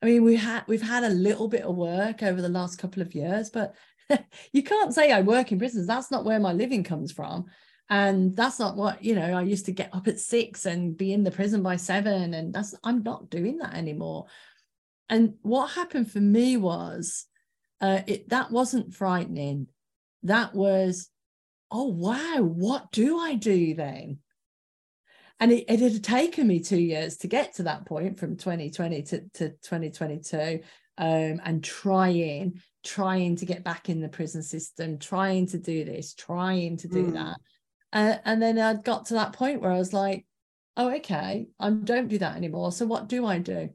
I 0.00 0.06
mean, 0.06 0.22
we 0.22 0.36
had 0.36 0.64
we've 0.68 0.82
had 0.82 1.04
a 1.04 1.10
little 1.10 1.48
bit 1.48 1.62
of 1.62 1.76
work 1.76 2.22
over 2.22 2.40
the 2.40 2.48
last 2.48 2.78
couple 2.78 3.02
of 3.02 3.14
years, 3.14 3.50
but 3.50 3.74
you 4.52 4.62
can't 4.62 4.94
say 4.94 5.12
I 5.12 5.22
work 5.22 5.52
in 5.52 5.58
prisons. 5.58 5.86
That's 5.86 6.10
not 6.10 6.24
where 6.24 6.40
my 6.40 6.52
living 6.52 6.84
comes 6.84 7.12
from. 7.12 7.46
And 7.90 8.36
that's 8.36 8.58
not 8.58 8.76
what, 8.76 9.02
you 9.02 9.14
know, 9.14 9.32
I 9.32 9.42
used 9.42 9.66
to 9.66 9.72
get 9.72 9.94
up 9.94 10.08
at 10.08 10.20
six 10.20 10.66
and 10.66 10.96
be 10.96 11.12
in 11.12 11.24
the 11.24 11.30
prison 11.30 11.62
by 11.62 11.76
seven. 11.76 12.34
And 12.34 12.52
that's, 12.52 12.74
I'm 12.84 13.02
not 13.02 13.30
doing 13.30 13.58
that 13.58 13.74
anymore. 13.74 14.26
And 15.08 15.34
what 15.40 15.68
happened 15.68 16.10
for 16.10 16.20
me 16.20 16.58
was 16.58 17.24
uh, 17.80 18.00
it, 18.06 18.28
that 18.28 18.50
wasn't 18.50 18.94
frightening. 18.94 19.68
That 20.24 20.54
was, 20.54 21.08
oh, 21.70 21.88
wow, 21.88 22.42
what 22.42 22.92
do 22.92 23.18
I 23.18 23.36
do 23.36 23.74
then? 23.74 24.18
And 25.40 25.52
it, 25.52 25.64
it 25.68 25.80
had 25.80 26.02
taken 26.02 26.46
me 26.46 26.60
two 26.60 26.80
years 26.80 27.16
to 27.18 27.28
get 27.28 27.54
to 27.56 27.64
that 27.64 27.86
point 27.86 28.18
from 28.18 28.36
2020 28.36 29.02
to, 29.02 29.20
to 29.34 29.48
2022 29.50 30.60
um, 30.98 31.40
and 31.44 31.62
trying, 31.62 32.60
trying 32.84 33.36
to 33.36 33.46
get 33.46 33.62
back 33.62 33.88
in 33.88 34.00
the 34.00 34.08
prison 34.08 34.42
system, 34.42 34.98
trying 34.98 35.46
to 35.48 35.58
do 35.58 35.84
this, 35.84 36.14
trying 36.14 36.76
to 36.78 36.88
do 36.88 37.06
mm. 37.06 37.12
that. 37.12 37.36
Uh, 37.92 38.18
and 38.24 38.42
then 38.42 38.58
I'd 38.58 38.84
got 38.84 39.06
to 39.06 39.14
that 39.14 39.32
point 39.32 39.62
where 39.62 39.70
I 39.70 39.78
was 39.78 39.92
like, 39.92 40.26
oh, 40.76 40.90
okay, 40.96 41.48
I 41.58 41.70
don't 41.70 42.08
do 42.08 42.18
that 42.18 42.36
anymore. 42.36 42.72
So 42.72 42.86
what 42.86 43.08
do 43.08 43.24
I 43.24 43.38
do? 43.38 43.70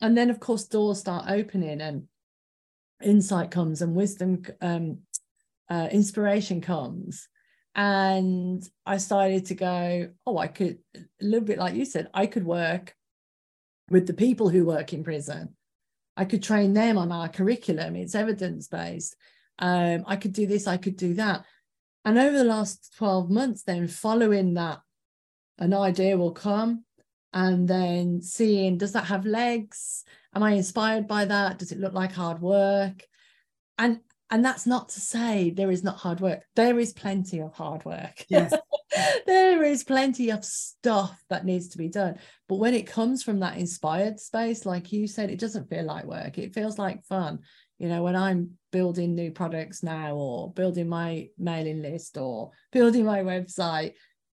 And 0.00 0.16
then, 0.16 0.30
of 0.30 0.40
course, 0.40 0.64
doors 0.64 1.00
start 1.00 1.26
opening 1.28 1.80
and 1.80 2.04
insight 3.02 3.50
comes 3.50 3.82
and 3.82 3.94
wisdom, 3.94 4.42
um, 4.60 4.98
uh, 5.68 5.88
inspiration 5.90 6.60
comes. 6.60 7.28
And 7.74 8.68
I 8.84 8.96
started 8.96 9.46
to 9.46 9.54
go, 9.54 10.10
oh, 10.26 10.38
I 10.38 10.48
could, 10.48 10.78
a 10.96 11.00
little 11.20 11.46
bit 11.46 11.58
like 11.58 11.74
you 11.74 11.84
said, 11.84 12.10
I 12.12 12.26
could 12.26 12.44
work 12.44 12.94
with 13.88 14.06
the 14.06 14.14
people 14.14 14.48
who 14.48 14.64
work 14.64 14.92
in 14.92 15.04
prison. 15.04 15.56
I 16.16 16.24
could 16.24 16.42
train 16.42 16.74
them 16.74 16.98
on 16.98 17.12
our 17.12 17.28
curriculum. 17.28 17.96
It's 17.96 18.14
evidence 18.14 18.68
based. 18.68 19.16
Um, 19.58 20.04
I 20.06 20.16
could 20.16 20.32
do 20.32 20.46
this, 20.46 20.66
I 20.66 20.78
could 20.78 20.96
do 20.96 21.14
that. 21.14 21.44
And 22.04 22.18
over 22.18 22.36
the 22.36 22.44
last 22.44 22.94
12 22.96 23.30
months, 23.30 23.62
then 23.62 23.86
following 23.86 24.54
that, 24.54 24.80
an 25.58 25.74
idea 25.74 26.16
will 26.16 26.32
come 26.32 26.84
and 27.32 27.68
then 27.68 28.22
seeing 28.22 28.78
does 28.78 28.92
that 28.92 29.04
have 29.04 29.26
legs? 29.26 30.04
Am 30.34 30.42
I 30.42 30.52
inspired 30.52 31.06
by 31.06 31.26
that? 31.26 31.58
Does 31.58 31.72
it 31.72 31.78
look 31.78 31.92
like 31.92 32.12
hard 32.12 32.40
work? 32.40 33.06
And 33.78 34.00
and 34.30 34.44
that's 34.44 34.66
not 34.66 34.88
to 34.90 35.00
say 35.00 35.50
there 35.50 35.70
is 35.70 35.82
not 35.82 35.96
hard 35.96 36.20
work. 36.20 36.44
There 36.54 36.78
is 36.78 36.92
plenty 36.92 37.40
of 37.40 37.52
hard 37.52 37.84
work. 37.84 38.24
Yes. 38.28 38.54
there 39.26 39.62
is 39.62 39.82
plenty 39.84 40.30
of 40.30 40.44
stuff 40.44 41.20
that 41.30 41.44
needs 41.44 41.68
to 41.68 41.78
be 41.78 41.88
done. 41.88 42.18
But 42.48 42.56
when 42.56 42.74
it 42.74 42.86
comes 42.86 43.22
from 43.22 43.40
that 43.40 43.58
inspired 43.58 44.20
space, 44.20 44.64
like 44.64 44.92
you 44.92 45.06
said, 45.06 45.30
it 45.30 45.40
doesn't 45.40 45.68
feel 45.68 45.84
like 45.84 46.04
work. 46.04 46.38
It 46.38 46.54
feels 46.54 46.78
like 46.78 47.04
fun 47.04 47.40
you 47.80 47.88
know 47.88 48.02
when 48.02 48.14
i'm 48.14 48.50
building 48.70 49.16
new 49.16 49.32
products 49.32 49.82
now 49.82 50.14
or 50.14 50.52
building 50.52 50.88
my 50.88 51.28
mailing 51.38 51.82
list 51.82 52.16
or 52.16 52.50
building 52.70 53.04
my 53.04 53.20
website 53.20 53.94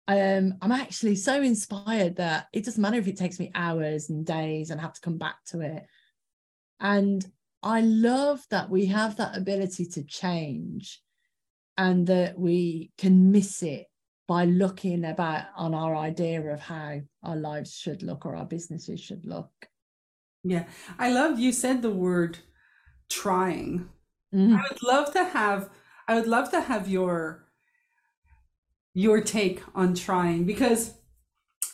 um, 0.08 0.54
i'm 0.62 0.72
actually 0.72 1.16
so 1.16 1.42
inspired 1.42 2.16
that 2.16 2.46
it 2.52 2.64
doesn't 2.64 2.80
matter 2.80 2.96
if 2.96 3.08
it 3.08 3.18
takes 3.18 3.38
me 3.38 3.50
hours 3.54 4.08
and 4.08 4.24
days 4.24 4.70
and 4.70 4.80
I 4.80 4.82
have 4.82 4.94
to 4.94 5.00
come 5.00 5.18
back 5.18 5.36
to 5.48 5.60
it 5.60 5.84
and 6.80 7.24
i 7.62 7.80
love 7.80 8.44
that 8.50 8.68
we 8.70 8.86
have 8.86 9.16
that 9.16 9.36
ability 9.36 9.86
to 9.86 10.02
change 10.04 11.00
and 11.76 12.06
that 12.06 12.38
we 12.38 12.92
can 12.98 13.30
miss 13.30 13.62
it 13.62 13.86
by 14.28 14.44
looking 14.44 15.04
about 15.04 15.46
on 15.56 15.74
our 15.74 15.96
idea 15.96 16.40
of 16.52 16.60
how 16.60 17.00
our 17.22 17.36
lives 17.36 17.74
should 17.74 18.02
look 18.02 18.24
or 18.24 18.36
our 18.36 18.46
businesses 18.46 19.00
should 19.00 19.24
look 19.24 19.50
yeah 20.44 20.64
i 20.98 21.10
love 21.10 21.38
you 21.38 21.52
said 21.52 21.82
the 21.82 21.90
word 21.90 22.38
trying. 23.12 23.88
Mm-hmm. 24.34 24.56
I 24.56 24.62
would 24.70 24.82
love 24.82 25.12
to 25.12 25.24
have 25.24 25.68
I 26.08 26.14
would 26.14 26.26
love 26.26 26.50
to 26.50 26.60
have 26.60 26.88
your 26.88 27.46
your 28.94 29.20
take 29.20 29.62
on 29.74 29.94
trying 29.94 30.44
because 30.44 30.94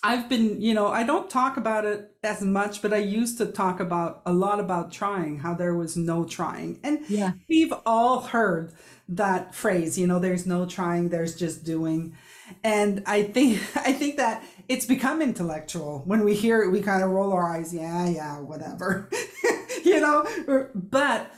I've 0.03 0.29
been, 0.29 0.61
you 0.61 0.75
know, 0.75 0.89
I 0.89 1.03
don't 1.03 1.29
talk 1.29 1.57
about 1.57 1.85
it 1.85 2.13
as 2.23 2.41
much, 2.41 2.83
but 2.83 2.93
I 2.93 2.99
used 2.99 3.39
to 3.39 3.47
talk 3.47 3.81
about 3.81 4.23
a 4.27 4.33
lot 4.33 4.61
about 4.61 4.93
trying, 4.93 5.39
how 5.39 5.55
there 5.55 5.75
was 5.75 5.97
no 5.97 6.25
trying. 6.25 6.79
And 6.85 7.01
yeah. 7.09 7.33
we've 7.49 7.73
all 7.85 8.21
heard 8.21 8.75
that 9.09 9.55
phrase, 9.55 9.99
you 9.99 10.07
know, 10.07 10.19
there's 10.19 10.47
no 10.47 10.67
trying, 10.67 11.09
there's 11.09 11.35
just 11.35 11.65
doing. 11.65 12.17
And 12.63 13.03
I 13.07 13.25
think 13.25 13.61
I 13.77 13.93
think 13.93 14.17
that 14.19 14.45
it's 14.69 14.87
become 14.87 15.21
intellectual. 15.21 16.03
When 16.05 16.25
we 16.25 16.35
hear 16.35 16.63
it, 16.63 16.71
we 16.71 16.81
kind 16.81 17.03
of 17.03 17.11
roll 17.11 17.33
our 17.33 17.53
eyes, 17.53 17.75
yeah, 17.75 18.09
yeah, 18.09 18.39
whatever. 18.39 19.11
you 19.85 20.01
know, 20.01 20.27
but 20.75 21.33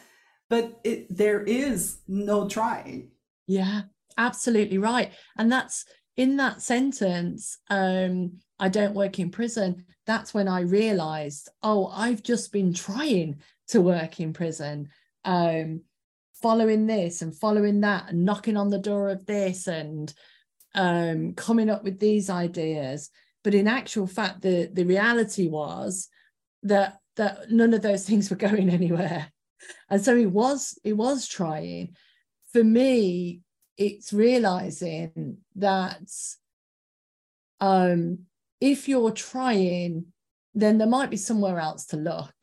but 0.48 0.80
it, 0.84 1.06
there 1.08 1.42
is 1.42 2.00
no 2.08 2.48
trying. 2.48 3.12
Yeah, 3.46 3.82
absolutely 4.18 4.78
right. 4.78 5.12
And 5.38 5.50
that's 5.50 5.86
in 6.16 6.36
that 6.36 6.60
sentence, 6.60 7.58
um, 7.70 8.40
I 8.60 8.68
don't 8.68 8.94
work 8.94 9.18
in 9.18 9.30
prison. 9.30 9.84
That's 10.06 10.32
when 10.32 10.46
I 10.46 10.60
realized, 10.60 11.48
oh, 11.62 11.86
I've 11.88 12.22
just 12.22 12.52
been 12.52 12.72
trying 12.72 13.40
to 13.68 13.80
work 13.80 14.20
in 14.20 14.32
prison, 14.32 14.88
um, 15.24 15.82
following 16.34 16.86
this 16.86 17.22
and 17.22 17.36
following 17.36 17.80
that, 17.80 18.10
and 18.10 18.24
knocking 18.24 18.56
on 18.56 18.70
the 18.70 18.78
door 18.78 19.08
of 19.08 19.26
this 19.26 19.66
and 19.66 20.12
um, 20.74 21.34
coming 21.34 21.70
up 21.70 21.82
with 21.82 21.98
these 21.98 22.30
ideas. 22.30 23.10
But 23.42 23.54
in 23.54 23.66
actual 23.66 24.06
fact, 24.06 24.42
the 24.42 24.70
the 24.72 24.84
reality 24.84 25.48
was 25.48 26.08
that 26.62 26.98
that 27.16 27.50
none 27.50 27.74
of 27.74 27.82
those 27.82 28.04
things 28.08 28.30
were 28.30 28.36
going 28.36 28.70
anywhere 28.70 29.32
and 29.88 30.02
so 30.04 30.16
he 30.16 30.26
was 30.26 30.78
he 30.82 30.92
was 30.92 31.26
trying 31.26 31.94
for 32.52 32.64
me 32.64 33.40
it's 33.76 34.12
realizing 34.12 35.38
that 35.56 36.02
um 37.60 38.20
if 38.60 38.88
you're 38.88 39.12
trying 39.12 40.06
then 40.54 40.78
there 40.78 40.88
might 40.88 41.10
be 41.10 41.16
somewhere 41.16 41.60
else 41.60 41.86
to 41.86 41.96
look. 41.96 42.34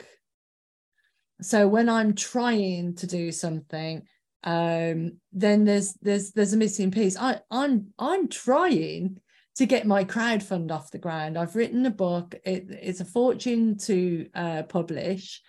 So 1.42 1.68
when 1.68 1.90
i'm 1.90 2.16
trying 2.16 2.96
to 2.96 3.08
do 3.08 3.32
something 3.32 4.04
um 4.44 5.20
then 5.34 5.66
there's 5.66 5.94
there's 6.02 6.32
there's 6.32 6.54
a 6.54 6.58
missing 6.58 6.92
piece. 6.92 7.18
I 7.18 7.42
i'm 7.52 7.88
i'm 8.00 8.28
trying 8.28 9.20
to 9.58 9.66
get 9.66 9.88
my 9.88 10.04
crowd 10.04 10.44
fund 10.44 10.72
off 10.72 10.92
the 10.92 11.00
ground. 11.00 11.38
I've 11.38 11.56
written 11.56 11.86
a 11.88 11.92
book. 11.92 12.36
It, 12.46 12.68
it's 12.70 13.00
a 13.00 13.06
fortune 13.06 13.78
to 13.80 14.30
uh, 14.36 14.64
publish. 14.64 15.42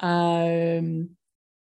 Um, 0.00 1.10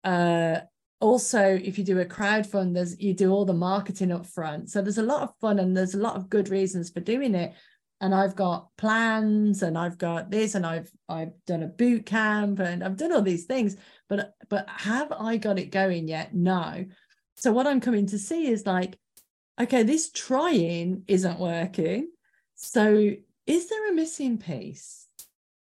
uh, 0.04 0.60
also, 1.00 1.42
if 1.42 1.78
you 1.78 1.86
do 1.86 2.00
a 2.00 2.06
crowd 2.06 2.46
fund, 2.46 2.76
there's 2.76 3.00
you 3.00 3.14
do 3.14 3.32
all 3.32 3.46
the 3.46 3.54
marketing 3.54 4.12
up 4.12 4.26
front. 4.26 4.70
So 4.70 4.82
there's 4.82 4.98
a 4.98 5.04
lot 5.04 5.24
of 5.24 5.32
fun 5.40 5.60
and 5.60 5.76
there's 5.76 5.94
a 5.94 6.00
lot 6.00 6.18
of 6.18 6.30
good 6.30 6.50
reasons 6.50 6.90
for 6.90 7.00
doing 7.00 7.36
it. 7.36 7.54
And 8.00 8.14
I've 8.14 8.36
got 8.36 8.70
plans 8.78 9.64
and 9.64 9.78
I've 9.78 9.98
got 9.98 10.30
this 10.30 10.54
and 10.54 10.66
I've 10.66 10.92
I've 11.10 11.34
done 11.48 11.64
a 11.64 11.68
boot 11.68 12.06
camp 12.06 12.60
and 12.60 12.84
I've 12.84 12.98
done 12.98 13.12
all 13.12 13.24
these 13.24 13.46
things. 13.46 13.76
But 14.08 14.36
but 14.50 14.70
have 14.70 15.12
I 15.12 15.38
got 15.38 15.60
it 15.60 15.72
going 15.72 16.08
yet? 16.08 16.34
No. 16.34 16.86
So 17.36 17.52
what 17.52 17.68
I'm 17.68 17.82
coming 17.82 18.06
to 18.08 18.20
see 18.20 18.48
is 18.48 18.66
like, 18.66 18.98
okay, 19.60 19.84
this 19.84 20.12
trying 20.12 21.04
isn't 21.08 21.40
working. 21.40 22.10
So 22.56 23.12
is 23.48 23.70
there 23.70 23.92
a 23.92 23.96
missing 23.96 24.38
piece? 24.38 25.08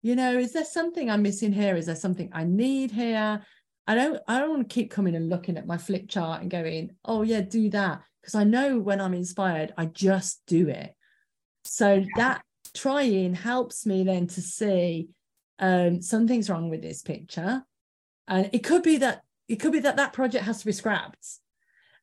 you 0.03 0.15
know 0.15 0.37
is 0.37 0.53
there 0.53 0.65
something 0.65 1.09
i'm 1.09 1.23
missing 1.23 1.51
here 1.51 1.75
is 1.75 1.87
there 1.87 1.95
something 1.95 2.29
i 2.33 2.43
need 2.43 2.91
here 2.91 3.41
i 3.87 3.95
don't 3.95 4.21
i 4.27 4.37
don't 4.37 4.51
want 4.51 4.69
to 4.69 4.73
keep 4.73 4.91
coming 4.91 5.15
and 5.15 5.29
looking 5.29 5.57
at 5.57 5.65
my 5.65 5.77
flip 5.77 6.07
chart 6.07 6.41
and 6.41 6.51
going 6.51 6.91
oh 7.05 7.23
yeah 7.23 7.41
do 7.41 7.69
that 7.69 8.01
because 8.21 8.35
i 8.35 8.43
know 8.43 8.77
when 8.77 9.01
i'm 9.01 9.15
inspired 9.15 9.73
i 9.77 9.85
just 9.85 10.41
do 10.45 10.67
it 10.67 10.93
so 11.63 12.03
that 12.15 12.43
trying 12.73 13.35
helps 13.35 13.85
me 13.85 14.03
then 14.03 14.27
to 14.27 14.41
see 14.41 15.09
um, 15.59 16.01
something's 16.01 16.49
wrong 16.49 16.69
with 16.69 16.81
this 16.81 17.01
picture. 17.01 17.63
And 18.27 18.49
it 18.53 18.63
could 18.63 18.83
be 18.83 18.97
that 18.97 19.23
it 19.47 19.57
could 19.57 19.71
be 19.71 19.79
that 19.79 19.97
that 19.97 20.13
project 20.13 20.45
has 20.45 20.59
to 20.59 20.65
be 20.65 20.71
scrapped. 20.71 21.27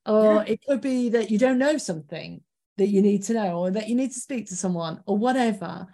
Or 0.06 0.36
yeah. 0.36 0.44
it 0.46 0.60
could 0.66 0.80
be 0.80 1.10
that 1.10 1.30
you 1.30 1.38
don't 1.38 1.58
know 1.58 1.78
something 1.78 2.42
that 2.78 2.88
you 2.88 3.02
need 3.02 3.22
to 3.24 3.34
know 3.34 3.58
or 3.58 3.70
that 3.70 3.88
you 3.88 3.94
need 3.94 4.12
to 4.12 4.20
speak 4.20 4.48
to 4.48 4.56
someone 4.56 5.02
or 5.06 5.18
whatever. 5.18 5.86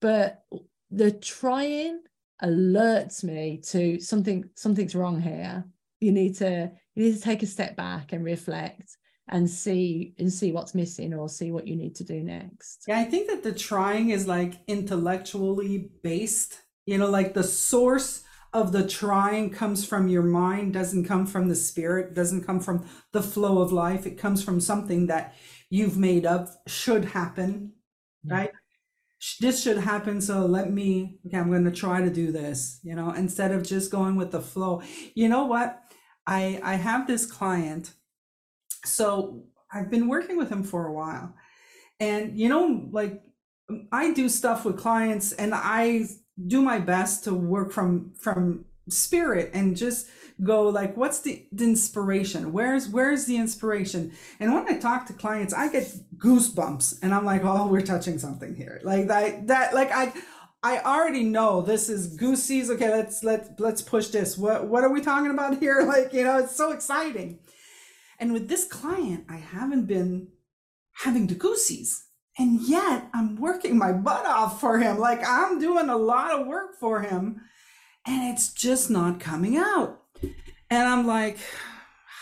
But 0.00 0.42
the 0.90 1.10
trying 1.10 2.00
alerts 2.42 3.22
me 3.22 3.60
to 3.64 4.00
something 4.00 4.48
something's 4.54 4.94
wrong 4.94 5.20
here. 5.20 5.64
You 6.00 6.12
need 6.12 6.36
to 6.36 6.70
you 6.94 7.04
need 7.04 7.14
to 7.14 7.20
take 7.20 7.42
a 7.42 7.46
step 7.46 7.76
back 7.76 8.12
and 8.12 8.24
reflect 8.24 8.96
and 9.30 9.48
see 9.48 10.14
and 10.18 10.32
see 10.32 10.52
what's 10.52 10.74
missing 10.74 11.14
or 11.14 11.28
see 11.28 11.52
what 11.52 11.66
you 11.66 11.76
need 11.76 11.94
to 11.94 12.04
do 12.04 12.22
next. 12.22 12.84
Yeah 12.86 12.98
i 12.98 13.04
think 13.04 13.28
that 13.28 13.42
the 13.42 13.52
trying 13.52 14.10
is 14.10 14.26
like 14.26 14.54
intellectually 14.66 15.90
based. 16.02 16.60
You 16.86 16.98
know 16.98 17.08
like 17.08 17.34
the 17.34 17.44
source 17.44 18.24
of 18.52 18.72
the 18.72 18.86
trying 18.86 19.50
comes 19.50 19.84
from 19.84 20.08
your 20.08 20.24
mind 20.24 20.74
doesn't 20.74 21.04
come 21.04 21.24
from 21.24 21.48
the 21.48 21.54
spirit 21.54 22.14
doesn't 22.14 22.44
come 22.44 22.60
from 22.60 22.84
the 23.12 23.22
flow 23.22 23.62
of 23.62 23.72
life. 23.72 24.06
It 24.06 24.18
comes 24.18 24.42
from 24.42 24.60
something 24.60 25.06
that 25.06 25.34
you've 25.70 25.96
made 25.96 26.26
up 26.26 26.48
should 26.66 27.04
happen 27.06 27.72
yeah. 28.24 28.34
right? 28.34 28.50
This 29.38 29.62
should 29.62 29.78
happen 29.78 30.20
so 30.20 30.46
let 30.46 30.72
me 30.72 31.20
okay 31.26 31.38
i'm 31.38 31.50
going 31.50 31.64
to 31.64 31.70
try 31.70 32.00
to 32.00 32.10
do 32.10 32.32
this 32.32 32.80
you 32.82 32.96
know 32.96 33.10
instead 33.12 33.52
of 33.52 33.62
just 33.62 33.92
going 33.92 34.16
with 34.16 34.32
the 34.32 34.42
flow. 34.42 34.82
You 35.14 35.28
know 35.28 35.44
what? 35.44 35.80
I 36.26 36.60
i 36.64 36.74
have 36.74 37.06
this 37.06 37.24
client 37.26 37.94
so 38.84 39.44
i've 39.72 39.90
been 39.90 40.08
working 40.08 40.36
with 40.36 40.50
him 40.50 40.62
for 40.62 40.86
a 40.86 40.92
while. 40.92 41.34
And 41.98 42.38
you 42.38 42.48
know 42.48 42.88
like 42.90 43.22
i 43.92 44.12
do 44.12 44.28
stuff 44.28 44.64
with 44.64 44.78
clients 44.78 45.32
and 45.32 45.54
i 45.54 46.06
do 46.46 46.62
my 46.62 46.78
best 46.78 47.24
to 47.24 47.34
work 47.34 47.72
from 47.72 48.12
from 48.18 48.64
spirit 48.88 49.50
and 49.54 49.76
just 49.76 50.08
go 50.42 50.68
like 50.68 50.96
what's 50.96 51.20
the, 51.20 51.46
the, 51.52 51.64
inspiration? 51.64 52.52
Where's 52.52 52.88
where's 52.88 53.26
the 53.26 53.36
inspiration? 53.36 54.12
And 54.38 54.54
when 54.54 54.66
i 54.68 54.78
talk 54.78 55.06
to 55.06 55.12
clients 55.12 55.52
i 55.52 55.68
get 55.68 55.92
goosebumps 56.16 57.00
and 57.02 57.14
i'm 57.14 57.24
like 57.24 57.44
oh 57.44 57.66
we're 57.66 57.82
touching 57.82 58.18
something 58.18 58.54
here. 58.54 58.80
Like 58.82 59.08
that 59.08 59.46
that 59.48 59.74
like 59.74 59.90
i 59.92 60.12
i 60.62 60.78
already 60.80 61.24
know 61.24 61.62
this 61.62 61.88
is 61.88 62.16
goosies 62.16 62.70
okay 62.70 62.90
let's 62.90 63.22
let's 63.22 63.50
let's 63.58 63.82
push 63.82 64.08
this. 64.08 64.38
What 64.38 64.66
what 64.66 64.84
are 64.84 64.90
we 64.90 65.00
talking 65.00 65.30
about 65.30 65.58
here? 65.58 65.82
Like 65.86 66.12
you 66.12 66.24
know 66.24 66.38
it's 66.38 66.56
so 66.56 66.72
exciting 66.72 67.38
and 68.20 68.32
with 68.32 68.48
this 68.48 68.64
client 68.64 69.24
i 69.28 69.36
haven't 69.36 69.86
been 69.86 70.28
having 70.92 71.26
the 71.26 71.34
goosies 71.34 72.04
and 72.38 72.60
yet 72.60 73.08
i'm 73.12 73.36
working 73.36 73.76
my 73.76 73.92
butt 73.92 74.24
off 74.26 74.60
for 74.60 74.78
him 74.78 74.98
like 74.98 75.20
i'm 75.26 75.58
doing 75.58 75.88
a 75.88 75.96
lot 75.96 76.30
of 76.30 76.46
work 76.46 76.78
for 76.78 77.00
him 77.00 77.40
and 78.06 78.32
it's 78.32 78.52
just 78.52 78.90
not 78.90 79.20
coming 79.20 79.56
out. 79.56 80.02
And 80.70 80.88
I'm 80.88 81.06
like, 81.06 81.38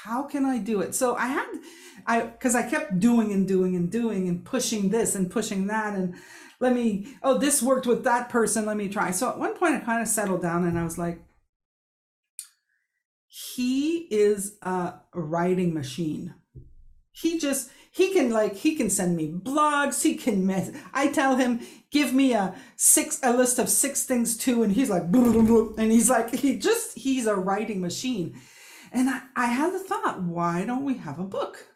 how 0.05 0.25
can 0.25 0.45
I 0.45 0.59
do 0.59 0.81
it? 0.81 0.95
So 0.95 1.15
I 1.15 1.27
had, 1.29 1.47
I, 2.07 2.21
because 2.23 2.55
I 2.55 2.69
kept 2.69 2.99
doing 2.99 3.33
and 3.33 3.47
doing 3.47 3.77
and 3.77 3.91
doing 3.91 4.29
and 4.29 4.45
pushing 4.45 4.89
this 4.89 5.15
and 5.15 5.31
pushing 5.31 5.67
that. 5.69 5.95
And 5.95 6.15
let 6.61 6.73
me, 6.73 7.15
oh, 7.23 7.39
this 7.39 7.63
worked 7.63 7.87
with 7.87 8.05
that 8.05 8.29
person. 8.29 8.67
Let 8.67 8.77
me 8.77 8.89
try. 8.89 9.11
So 9.11 9.29
at 9.29 9.39
one 9.39 9.55
point 9.55 9.75
I 9.75 9.81
kind 9.81 10.03
of 10.03 10.09
settled 10.09 10.43
down 10.43 10.67
and 10.67 10.79
I 10.79 10.85
was 10.85 10.99
like, 10.99 11.23
he 13.39 14.09
is 14.11 14.59
a 14.63 14.95
writing 15.15 15.73
machine. 15.73 16.35
He 17.13 17.39
just, 17.39 17.71
he 17.91 18.13
can 18.13 18.31
like 18.31 18.55
he 18.55 18.77
can 18.77 18.91
send 18.91 19.17
me 19.17 19.29
blogs 19.29 20.03
he 20.03 20.15
can 20.15 20.47
mess 20.47 20.71
i 20.93 21.09
tell 21.09 21.35
him 21.35 21.59
give 21.91 22.13
me 22.13 22.33
a 22.33 22.55
six 22.77 23.19
a 23.25 23.33
list 23.33 23.59
of 23.59 23.69
six 23.69 24.05
things 24.05 24.37
too 24.37 24.63
and 24.63 24.73
he's 24.73 24.89
like 24.89 25.03
and 25.13 25.91
he's 25.91 26.09
like 26.09 26.33
he 26.33 26.57
just 26.57 26.97
he's 26.97 27.27
a 27.27 27.35
writing 27.35 27.81
machine. 27.81 28.39
And 28.93 29.09
i 29.11 29.23
i 29.35 29.47
had 29.47 29.73
the 29.73 29.81
thought 29.81 30.23
why 30.23 30.65
don't 30.65 30.85
we 30.85 30.99
have 30.99 31.19
a 31.19 31.25
book? 31.25 31.67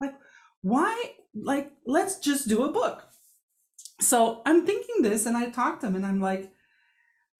Like 0.00 0.14
why 0.60 1.12
like 1.34 1.72
let's 1.86 2.18
just 2.18 2.46
do 2.48 2.64
a 2.64 2.72
book. 2.72 3.08
So 4.00 4.42
i'm 4.44 4.66
thinking 4.66 5.02
this 5.02 5.24
and 5.24 5.36
i 5.36 5.48
talked 5.48 5.80
to 5.80 5.86
him 5.86 5.96
and 5.96 6.04
i'm 6.04 6.20
like 6.20 6.52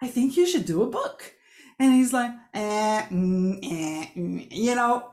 i 0.01 0.09
think 0.09 0.37
you 0.37 0.47
should 0.47 0.65
do 0.65 0.83
a 0.83 0.91
book 0.91 1.35
and 1.81 1.95
he's 1.95 2.13
like 2.13 2.31
eh, 2.55 3.07
mm, 3.11 3.59
eh, 3.63 4.07
mm, 4.15 4.47
you 4.53 4.75
know? 4.77 5.11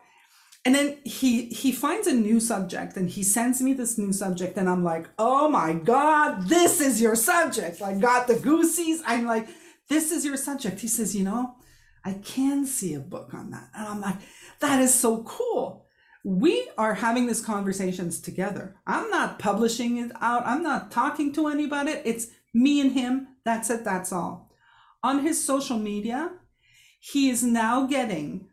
And 0.66 0.76
then 0.76 0.98
he 1.06 1.46
he 1.46 1.72
finds 1.72 2.08
a 2.08 2.14
new 2.14 2.42
subject 2.42 2.98
and 2.98 3.10
he 3.10 3.24
sends 3.24 3.62
me 3.62 3.72
this 3.72 3.98
new 3.98 4.12
subject 4.12 4.58
and 4.58 4.68
i'm 4.70 4.84
like 4.84 5.08
oh 5.18 5.50
my 5.50 5.72
god 5.72 6.50
this 6.50 6.82
is 6.82 7.02
your 7.02 7.16
subject. 7.16 7.82
I 7.82 7.94
got 7.96 8.28
the 8.28 8.36
goosies. 8.36 9.02
I'm 9.06 9.26
like 9.26 9.48
this 9.88 10.12
is 10.12 10.26
your 10.26 10.36
subject. 10.36 10.82
He 10.82 10.90
says 10.90 11.16
you 11.16 11.24
know 11.24 11.56
i 12.04 12.14
can 12.14 12.66
see 12.66 12.94
a 12.94 13.00
book 13.00 13.34
on 13.34 13.52
that. 13.52 13.70
And 13.74 13.88
i'm 13.88 14.02
like 14.02 14.18
that 14.60 14.82
is 14.82 14.94
so 14.94 15.24
cool. 15.24 15.86
We 16.26 16.70
are 16.78 16.96
having 16.96 17.28
these 17.28 17.42
conversations 17.42 18.20
together. 18.20 18.76
I'm 18.86 19.10
not 19.10 19.40
publishing 19.40 19.98
it 19.98 20.12
out. 20.20 20.46
I'm 20.46 20.64
not 20.64 20.92
talking 20.92 21.32
to 21.36 21.48
anybody. 21.48 21.94
It's 22.04 22.28
me 22.54 22.82
and 22.82 22.92
him. 22.92 23.28
That's 23.46 23.70
it. 23.70 23.86
That's 23.86 24.12
all. 24.12 24.52
On 25.02 25.20
his 25.20 25.42
social 25.42 25.80
media 25.80 26.32
he 27.12 27.30
is 27.30 27.44
now 27.44 27.86
getting 27.86 28.48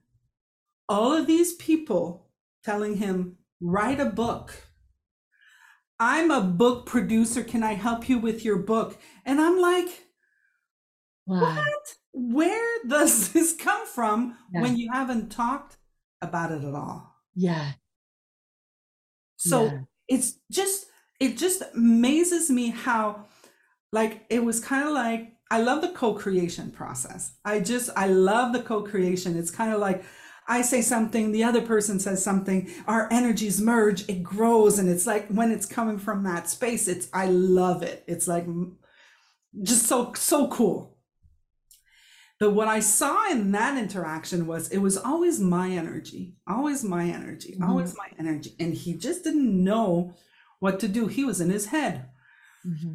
all 0.88 1.12
of 1.12 1.26
these 1.26 1.54
people 1.54 2.28
telling 2.62 2.98
him, 2.98 3.36
write 3.60 3.98
a 3.98 4.06
book. 4.06 4.68
I'm 5.98 6.30
a 6.30 6.40
book 6.40 6.86
producer. 6.86 7.42
Can 7.42 7.64
I 7.64 7.74
help 7.74 8.08
you 8.08 8.18
with 8.18 8.44
your 8.44 8.58
book? 8.58 8.96
And 9.24 9.40
I'm 9.40 9.58
like, 9.58 10.06
wow. 11.26 11.40
what? 11.40 11.94
Where 12.12 12.78
does 12.86 13.28
this 13.32 13.54
come 13.54 13.86
from 13.86 14.36
yeah. 14.52 14.62
when 14.62 14.76
you 14.76 14.88
haven't 14.92 15.32
talked 15.32 15.76
about 16.22 16.52
it 16.52 16.62
at 16.62 16.74
all? 16.74 17.12
Yeah. 17.34 17.72
So 19.36 19.64
yeah. 19.64 19.78
it's 20.06 20.38
just, 20.52 20.86
it 21.18 21.36
just 21.36 21.62
amazes 21.74 22.50
me 22.50 22.68
how, 22.70 23.26
like, 23.90 24.24
it 24.30 24.44
was 24.44 24.60
kind 24.60 24.86
of 24.86 24.94
like, 24.94 25.34
I 25.54 25.58
love 25.58 25.82
the 25.82 25.90
co 25.90 26.14
creation 26.14 26.72
process. 26.72 27.36
I 27.44 27.60
just, 27.60 27.88
I 27.96 28.08
love 28.08 28.52
the 28.52 28.62
co 28.62 28.82
creation. 28.82 29.38
It's 29.38 29.52
kind 29.52 29.72
of 29.72 29.78
like, 29.78 30.04
I 30.48 30.62
say 30.62 30.82
something, 30.82 31.30
the 31.30 31.44
other 31.44 31.62
person 31.62 32.00
says 32.00 32.24
something, 32.24 32.68
our 32.88 33.06
energies 33.12 33.60
merge, 33.60 34.08
it 34.08 34.24
grows. 34.24 34.80
And 34.80 34.88
it's 34.88 35.06
like 35.06 35.28
when 35.28 35.52
it's 35.52 35.64
coming 35.64 35.98
from 35.98 36.24
that 36.24 36.48
space, 36.48 36.88
it's, 36.88 37.08
I 37.12 37.26
love 37.26 37.84
it. 37.84 38.02
It's 38.08 38.26
like 38.26 38.46
just 39.62 39.86
so, 39.86 40.12
so 40.14 40.48
cool. 40.48 40.98
But 42.40 42.50
what 42.50 42.66
I 42.66 42.80
saw 42.80 43.30
in 43.30 43.52
that 43.52 43.78
interaction 43.78 44.48
was 44.48 44.70
it 44.70 44.78
was 44.78 44.98
always 44.98 45.38
my 45.38 45.70
energy, 45.70 46.34
always 46.48 46.82
my 46.82 47.04
energy, 47.04 47.52
mm-hmm. 47.52 47.70
always 47.70 47.96
my 47.96 48.08
energy. 48.18 48.56
And 48.58 48.74
he 48.74 48.94
just 48.94 49.22
didn't 49.22 49.62
know 49.62 50.14
what 50.58 50.80
to 50.80 50.88
do. 50.88 51.06
He 51.06 51.24
was 51.24 51.40
in 51.40 51.50
his 51.50 51.66
head. 51.66 52.08
Mm-hmm. 52.66 52.94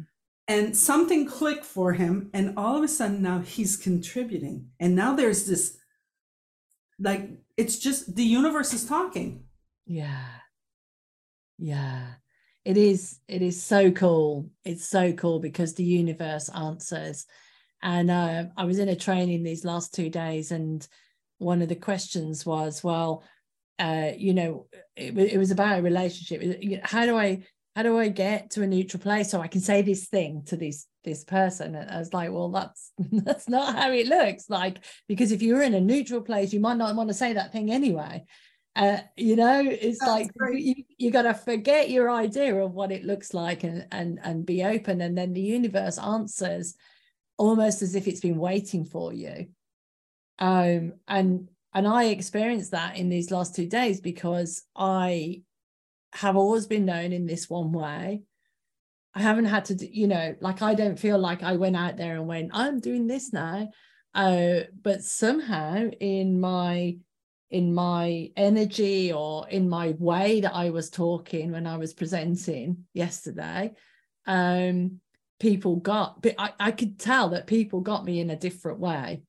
And 0.50 0.76
something 0.76 1.26
clicked 1.26 1.64
for 1.64 1.92
him. 1.92 2.28
And 2.34 2.54
all 2.56 2.76
of 2.76 2.82
a 2.82 2.88
sudden 2.88 3.22
now 3.22 3.38
he's 3.38 3.76
contributing. 3.76 4.70
And 4.80 4.96
now 4.96 5.14
there's 5.14 5.46
this 5.46 5.78
like 6.98 7.30
it's 7.56 7.78
just 7.78 8.16
the 8.16 8.24
universe 8.24 8.74
is 8.74 8.84
talking. 8.84 9.44
Yeah. 9.86 10.24
Yeah. 11.56 12.04
It 12.64 12.76
is 12.76 13.20
it 13.28 13.42
is 13.42 13.62
so 13.62 13.92
cool. 13.92 14.50
It's 14.64 14.88
so 14.88 15.12
cool 15.12 15.38
because 15.38 15.74
the 15.74 15.84
universe 15.84 16.48
answers. 16.48 17.26
And 17.80 18.10
uh, 18.10 18.46
i 18.56 18.64
was 18.64 18.80
in 18.80 18.88
a 18.88 18.96
training 18.96 19.44
these 19.44 19.64
last 19.64 19.94
two 19.94 20.10
days 20.10 20.50
and 20.50 20.86
one 21.38 21.62
of 21.62 21.68
the 21.68 21.76
questions 21.76 22.44
was 22.44 22.84
well 22.84 23.22
uh, 23.78 24.10
you 24.14 24.34
know 24.34 24.66
it, 24.96 25.16
it 25.16 25.38
was 25.38 25.52
about 25.52 25.78
a 25.78 25.82
relationship. 25.82 26.82
How 26.82 27.06
do 27.06 27.16
i 27.16 27.44
how 27.76 27.82
do 27.82 27.98
I 27.98 28.08
get 28.08 28.50
to 28.52 28.62
a 28.62 28.66
neutral 28.66 29.00
place 29.00 29.30
so 29.30 29.40
I 29.40 29.46
can 29.46 29.60
say 29.60 29.82
this 29.82 30.08
thing 30.08 30.42
to 30.46 30.56
this 30.56 30.86
this 31.04 31.24
person? 31.24 31.74
And 31.74 31.90
I 31.90 31.98
was 31.98 32.12
like, 32.12 32.32
well, 32.32 32.50
that's 32.50 32.92
that's 32.98 33.48
not 33.48 33.76
how 33.76 33.92
it 33.92 34.06
looks 34.06 34.50
like 34.50 34.78
because 35.08 35.32
if 35.32 35.42
you're 35.42 35.62
in 35.62 35.74
a 35.74 35.80
neutral 35.80 36.20
place, 36.20 36.52
you 36.52 36.60
might 36.60 36.76
not 36.76 36.94
want 36.94 37.08
to 37.10 37.14
say 37.14 37.34
that 37.34 37.52
thing 37.52 37.70
anyway. 37.70 38.24
Uh, 38.76 38.98
you 39.16 39.36
know, 39.36 39.62
it's 39.64 39.98
that's 39.98 40.10
like 40.10 40.34
great. 40.34 40.62
you, 40.62 40.74
you 40.96 41.10
got 41.10 41.22
to 41.22 41.34
forget 41.34 41.90
your 41.90 42.10
idea 42.10 42.54
of 42.54 42.72
what 42.72 42.92
it 42.92 43.04
looks 43.04 43.34
like 43.34 43.64
and 43.64 43.86
and 43.90 44.18
and 44.22 44.46
be 44.46 44.64
open, 44.64 45.00
and 45.00 45.16
then 45.16 45.32
the 45.32 45.40
universe 45.40 45.98
answers 45.98 46.74
almost 47.36 47.82
as 47.82 47.94
if 47.94 48.06
it's 48.06 48.20
been 48.20 48.38
waiting 48.38 48.84
for 48.84 49.12
you. 49.12 49.46
Um, 50.38 50.94
and 51.08 51.48
and 51.72 51.86
I 51.86 52.04
experienced 52.04 52.72
that 52.72 52.96
in 52.96 53.08
these 53.08 53.30
last 53.30 53.54
two 53.54 53.66
days 53.66 54.00
because 54.00 54.62
I 54.76 55.42
have 56.12 56.36
always 56.36 56.66
been 56.66 56.84
known 56.84 57.12
in 57.12 57.26
this 57.26 57.48
one 57.48 57.72
way. 57.72 58.22
I 59.14 59.22
haven't 59.22 59.46
had 59.46 59.66
to, 59.66 59.98
you 59.98 60.06
know, 60.06 60.36
like 60.40 60.62
I 60.62 60.74
don't 60.74 60.98
feel 60.98 61.18
like 61.18 61.42
I 61.42 61.56
went 61.56 61.76
out 61.76 61.96
there 61.96 62.14
and 62.14 62.26
went, 62.26 62.50
I'm 62.52 62.80
doing 62.80 63.06
this 63.06 63.32
now. 63.32 63.68
Uh, 64.14 64.60
but 64.82 65.02
somehow 65.02 65.88
in 66.00 66.40
my 66.40 66.96
in 67.50 67.74
my 67.74 68.30
energy 68.36 69.12
or 69.12 69.48
in 69.48 69.68
my 69.68 69.94
way 69.98 70.40
that 70.40 70.54
I 70.54 70.70
was 70.70 70.88
talking 70.88 71.50
when 71.50 71.66
I 71.66 71.78
was 71.78 71.92
presenting 71.92 72.84
yesterday, 72.94 73.72
um, 74.26 75.00
people 75.40 75.76
got, 75.76 76.22
but 76.22 76.36
I, 76.38 76.52
I 76.60 76.70
could 76.70 76.98
tell 77.00 77.30
that 77.30 77.48
people 77.48 77.80
got 77.80 78.04
me 78.04 78.20
in 78.20 78.30
a 78.30 78.36
different 78.36 78.78
way. 78.78 79.22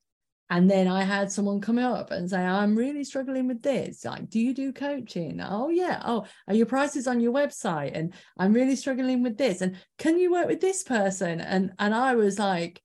And 0.52 0.70
then 0.70 0.90
I 0.90 1.04
had 1.04 1.32
someone 1.32 1.62
come 1.62 1.78
up 1.78 2.12
and 2.12 2.30
say, 2.30 2.44
I'm 2.44 2.76
really 2.76 3.06
struggling 3.06 3.48
with 3.48 3.62
this. 3.62 4.04
Like, 4.04 4.30
do 4.30 4.38
you 4.38 4.54
do 4.54 4.74
coaching? 4.74 5.40
Oh, 5.42 5.70
yeah. 5.70 6.02
Oh, 6.04 6.26
are 6.46 6.54
your 6.54 6.66
prices 6.66 7.08
on 7.08 7.22
your 7.22 7.32
website? 7.32 7.98
And 7.98 8.14
I'm 8.38 8.52
really 8.52 8.76
struggling 8.76 9.24
with 9.24 9.38
this. 9.38 9.62
And 9.62 9.78
can 9.98 10.20
you 10.20 10.30
work 10.30 10.48
with 10.48 10.60
this 10.60 10.84
person? 10.84 11.40
And 11.40 11.72
and 11.80 11.96
I 11.96 12.16
was 12.16 12.38
like, 12.38 12.82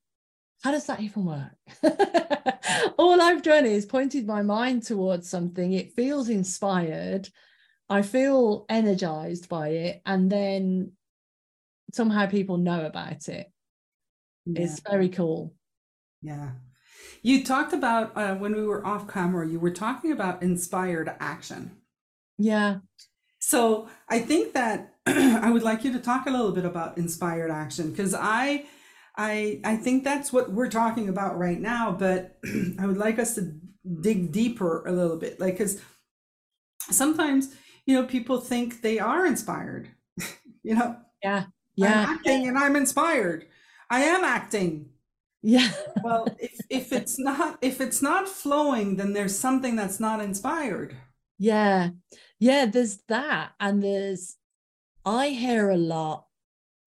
how 0.63 0.71
does 0.71 0.87
that 0.87 1.01
even 1.01 1.25
work? 1.25 1.57
All 2.99 3.21
I've 3.21 3.43
done 3.43 3.67
is 3.67 3.85
pointed 3.85 4.29
my 4.29 4.43
mind 4.43 4.85
towards 4.85 5.29
something. 5.29 5.73
It 5.73 5.93
feels 5.95 6.29
inspired. 6.29 7.29
I 7.91 8.03
feel 8.03 8.65
energized 8.69 9.49
by 9.49 9.69
it, 9.71 10.03
and 10.07 10.31
then 10.31 10.93
somehow 11.93 12.27
people 12.27 12.59
know 12.59 12.87
about 12.87 13.29
it. 13.29 13.51
Yeah. 14.45 14.63
It's 14.63 14.81
very 14.89 15.09
cool. 15.09 15.53
Yeah. 16.23 16.53
You 17.23 17.45
talked 17.45 17.73
about 17.73 18.17
uh, 18.17 18.35
when 18.37 18.55
we 18.55 18.63
were 18.63 18.87
off 18.87 19.09
camera, 19.09 19.49
you 19.49 19.59
were 19.59 19.71
talking 19.71 20.13
about 20.13 20.43
inspired 20.43 21.15
action. 21.21 21.77
Yeah. 22.39 22.79
So 23.39 23.89
I 24.09 24.19
think 24.19 24.55
that 24.55 24.95
I 25.07 25.51
would 25.51 25.63
like 25.63 25.85
you 25.85 25.93
to 25.93 26.01
talk 26.01 26.27
a 26.27 26.31
little 26.31 26.53
bit 26.53 26.65
about 26.65 26.99
inspired 26.99 27.51
action 27.51 27.91
because 27.91 28.15
I 28.15 28.67
I 29.17 29.61
I 29.65 29.77
think 29.77 30.05
that's 30.05 30.33
what 30.33 30.51
we're 30.53 30.69
talking 30.69 31.09
about 31.09 31.39
right 31.39 31.61
now, 31.61 31.93
but 31.93 32.39
I 32.79 32.87
would 32.87 32.99
like 32.99 33.19
us 33.19 33.35
to 33.37 33.53
dig 34.01 34.33
deeper 34.33 34.85
a 34.85 34.93
little 34.93 35.17
bit. 35.17 35.41
Like 35.41 35.59
cuz 35.59 35.81
sometimes, 36.91 37.55
you 37.87 37.95
know, 37.95 38.07
people 38.07 38.41
think 38.41 38.83
they 38.83 38.99
are 38.99 39.27
inspired. 39.27 39.91
you 40.63 40.75
know. 40.75 40.97
Yeah. 41.23 41.45
Yeah. 41.77 42.01
I'm 42.01 42.17
acting 42.17 42.49
and 42.49 42.59
I'm 42.59 42.77
inspired. 42.77 43.47
I 43.91 44.03
am 44.05 44.25
acting. 44.25 44.91
Yeah. 45.49 45.71
well, 46.03 46.27
if 46.41 46.59
if 46.69 46.93
it's 46.93 47.21
not 47.21 47.59
if 47.63 47.81
it's 47.81 48.03
not 48.03 48.29
flowing, 48.29 48.97
then 48.97 49.13
there's 49.13 49.39
something 49.39 49.77
that's 49.77 50.01
not 50.01 50.21
inspired. 50.21 50.97
Yeah. 51.39 51.91
Yeah, 52.41 52.67
there's 52.67 52.99
that 53.07 53.53
and 53.61 53.81
there's 53.81 54.35
I 55.05 55.29
hear 55.29 55.71
a 55.71 55.77
lot 55.77 56.27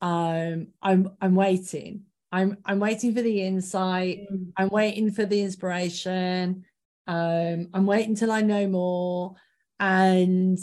um 0.01 0.67
I'm 0.81 1.11
I'm 1.21 1.35
waiting. 1.35 2.01
I'm 2.33 2.57
I'm 2.65 2.81
waiting 2.81 3.15
for 3.15 3.21
the 3.21 3.41
insight. 3.43 4.27
Mm. 4.29 4.51
I'm 4.57 4.69
waiting 4.69 5.09
for 5.11 5.25
the 5.25 5.41
inspiration. 5.41 6.65
Um 7.07 7.69
I'm 7.73 7.85
waiting 7.85 8.15
till 8.15 8.31
I 8.31 8.41
know 8.41 8.67
more 8.67 9.35
and 9.79 10.57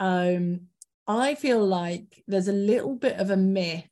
um 0.00 0.62
I 1.06 1.36
feel 1.36 1.64
like 1.64 2.24
there's 2.26 2.48
a 2.48 2.52
little 2.52 2.96
bit 2.96 3.18
of 3.18 3.30
a 3.30 3.36
myth 3.36 3.89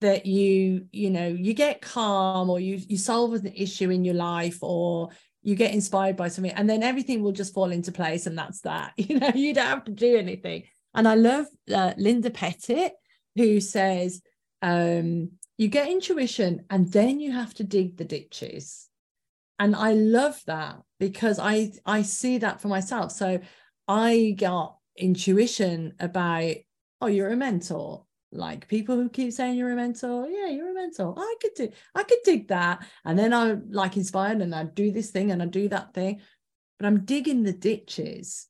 that 0.00 0.26
you 0.26 0.86
you 0.92 1.10
know 1.10 1.28
you 1.28 1.54
get 1.54 1.82
calm 1.82 2.50
or 2.50 2.58
you 2.58 2.80
you 2.88 2.96
solve 2.96 3.34
an 3.34 3.46
issue 3.54 3.90
in 3.90 4.04
your 4.04 4.14
life 4.14 4.58
or 4.62 5.10
you 5.42 5.54
get 5.54 5.72
inspired 5.72 6.16
by 6.16 6.28
something 6.28 6.52
and 6.52 6.68
then 6.68 6.82
everything 6.82 7.22
will 7.22 7.32
just 7.32 7.54
fall 7.54 7.70
into 7.70 7.92
place 7.92 8.26
and 8.26 8.36
that's 8.36 8.60
that. 8.62 8.92
You 8.96 9.18
know 9.18 9.30
you 9.34 9.54
don't 9.54 9.66
have 9.66 9.84
to 9.84 9.92
do 9.92 10.16
anything. 10.16 10.64
And 10.94 11.06
i 11.06 11.14
love 11.14 11.46
uh, 11.72 11.94
linda 11.96 12.30
pettit 12.30 12.92
who 13.36 13.60
says 13.60 14.22
um, 14.62 15.30
you 15.56 15.68
get 15.68 15.88
intuition 15.88 16.64
and 16.68 16.90
then 16.90 17.20
you 17.20 17.32
have 17.32 17.54
to 17.54 17.64
dig 17.64 17.96
the 17.96 18.04
ditches. 18.04 18.88
And 19.58 19.76
i 19.76 19.92
love 19.92 20.40
that 20.46 20.80
because 20.98 21.38
i 21.38 21.72
i 21.84 22.02
see 22.02 22.38
that 22.38 22.60
for 22.60 22.68
myself. 22.68 23.12
So 23.12 23.40
i 23.86 24.34
got 24.38 24.76
intuition 24.96 25.94
about 26.00 26.54
oh 27.00 27.06
you're 27.06 27.30
a 27.30 27.36
mentor 27.36 28.04
like 28.32 28.68
people 28.68 28.96
who 28.96 29.08
keep 29.08 29.32
saying 29.32 29.56
you're 29.56 29.72
a 29.72 29.76
mentor 29.76 30.28
yeah 30.28 30.48
you're 30.48 30.70
a 30.70 30.74
mentor. 30.74 31.14
I 31.16 31.34
could 31.40 31.54
do 31.54 31.68
i 31.94 32.02
could 32.02 32.18
dig 32.24 32.48
that. 32.48 32.84
And 33.04 33.18
then 33.18 33.32
i'm 33.32 33.70
like 33.70 33.96
inspired 33.96 34.40
and 34.40 34.54
i 34.54 34.64
do 34.64 34.90
this 34.90 35.10
thing 35.10 35.30
and 35.30 35.42
i 35.42 35.46
do 35.46 35.68
that 35.68 35.94
thing 35.94 36.20
but 36.78 36.86
i'm 36.86 37.04
digging 37.04 37.42
the 37.42 37.52
ditches. 37.52 38.46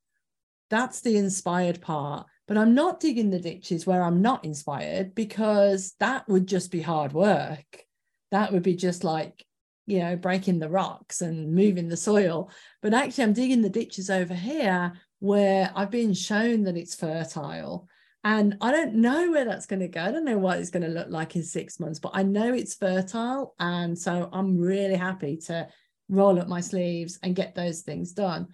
That's 0.68 1.00
the 1.00 1.16
inspired 1.16 1.80
part 1.80 2.26
but 2.46 2.58
i'm 2.58 2.74
not 2.74 3.00
digging 3.00 3.30
the 3.30 3.40
ditches 3.40 3.86
where 3.86 4.02
i'm 4.02 4.20
not 4.22 4.44
inspired 4.44 5.14
because 5.14 5.94
that 6.00 6.28
would 6.28 6.46
just 6.46 6.70
be 6.70 6.82
hard 6.82 7.12
work. 7.12 7.84
That 8.32 8.52
would 8.52 8.62
be 8.62 8.76
just 8.76 9.02
like 9.02 9.44
you 9.86 10.00
know 10.00 10.14
breaking 10.14 10.58
the 10.58 10.68
rocks 10.68 11.22
and 11.22 11.54
moving 11.54 11.88
the 11.88 11.96
soil. 11.96 12.50
But 12.82 12.92
actually 12.92 13.24
i'm 13.24 13.32
digging 13.32 13.62
the 13.62 13.70
ditches 13.70 14.10
over 14.10 14.34
here 14.34 14.92
where 15.20 15.70
i've 15.74 15.90
been 15.90 16.14
shown 16.14 16.64
that 16.64 16.76
it's 16.76 16.94
fertile 16.94 17.88
and 18.22 18.56
I 18.60 18.70
don't 18.70 18.96
know 18.96 19.30
where 19.30 19.46
that's 19.46 19.66
going 19.66 19.80
to 19.80 19.88
go. 19.88 20.02
I 20.02 20.10
don't 20.10 20.26
know 20.26 20.38
what 20.38 20.58
it's 20.58 20.70
going 20.70 20.82
to 20.82 20.88
look 20.88 21.08
like 21.08 21.36
in 21.36 21.42
six 21.42 21.80
months, 21.80 21.98
but 21.98 22.12
I 22.14 22.22
know 22.22 22.52
it's 22.52 22.74
fertile. 22.74 23.54
And 23.58 23.98
so 23.98 24.28
I'm 24.32 24.58
really 24.58 24.96
happy 24.96 25.38
to 25.46 25.68
roll 26.10 26.38
up 26.38 26.48
my 26.48 26.60
sleeves 26.60 27.18
and 27.22 27.34
get 27.34 27.54
those 27.54 27.80
things 27.80 28.12
done. 28.12 28.48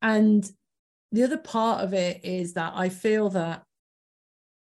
And 0.00 0.50
the 1.12 1.24
other 1.24 1.36
part 1.36 1.84
of 1.84 1.92
it 1.92 2.24
is 2.24 2.54
that 2.54 2.72
I 2.76 2.88
feel 2.88 3.28
that 3.30 3.62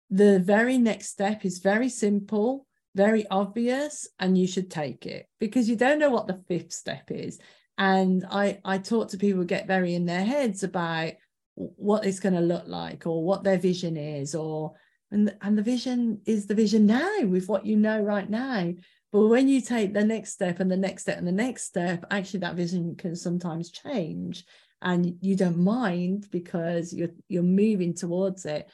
the 0.09 0.39
very 0.39 0.77
next 0.77 1.09
step 1.09 1.45
is 1.45 1.59
very 1.59 1.89
simple, 1.89 2.65
very 2.95 3.25
obvious, 3.29 4.07
and 4.19 4.37
you 4.37 4.47
should 4.47 4.69
take 4.69 5.05
it 5.05 5.27
because 5.39 5.69
you 5.69 5.75
don't 5.75 5.99
know 5.99 6.09
what 6.09 6.27
the 6.27 6.41
fifth 6.47 6.73
step 6.73 7.11
is. 7.11 7.39
And 7.77 8.25
I, 8.29 8.59
I 8.65 8.79
talk 8.79 9.09
to 9.09 9.17
people 9.17 9.43
get 9.43 9.67
very 9.67 9.93
in 9.93 10.05
their 10.05 10.25
heads 10.25 10.63
about, 10.63 11.13
what 11.58 12.06
it's 12.06 12.20
going 12.20 12.36
to 12.36 12.41
look 12.41 12.67
like 12.67 13.08
or 13.08 13.24
what 13.24 13.43
their 13.43 13.58
vision 13.58 13.98
is 13.98 14.36
or 14.36 14.74
and 15.12 15.36
and 15.41 15.58
the 15.58 15.63
vision 15.63 16.22
is 16.26 16.46
the 16.46 16.54
vision 16.54 16.86
now 16.86 17.22
with 17.24 17.48
what 17.48 17.65
you 17.65 17.76
know 17.76 18.00
right 18.00 18.30
now. 18.30 18.74
But 19.12 19.28
when 19.28 19.48
you 19.48 19.62
take 19.62 19.93
the 19.93 20.04
next 20.04 20.34
step 20.34 20.60
and 20.60 20.70
the 20.70 20.78
next 20.78 21.04
step 21.04 21.17
and 21.17 21.28
the 21.28 21.32
next 21.32 21.63
step 21.63 22.06
actually 22.12 22.41
that 22.41 22.56
vision 22.56 22.96
can 22.96 23.15
sometimes 23.15 23.72
change 23.72 24.46
and 24.82 25.15
you 25.22 25.36
don't 25.36 25.58
mind 25.58 26.28
because 26.30 26.93
you're 26.93 27.10
you're 27.28 27.43
moving 27.43 27.93
towards 27.93 28.46
it. 28.46 28.70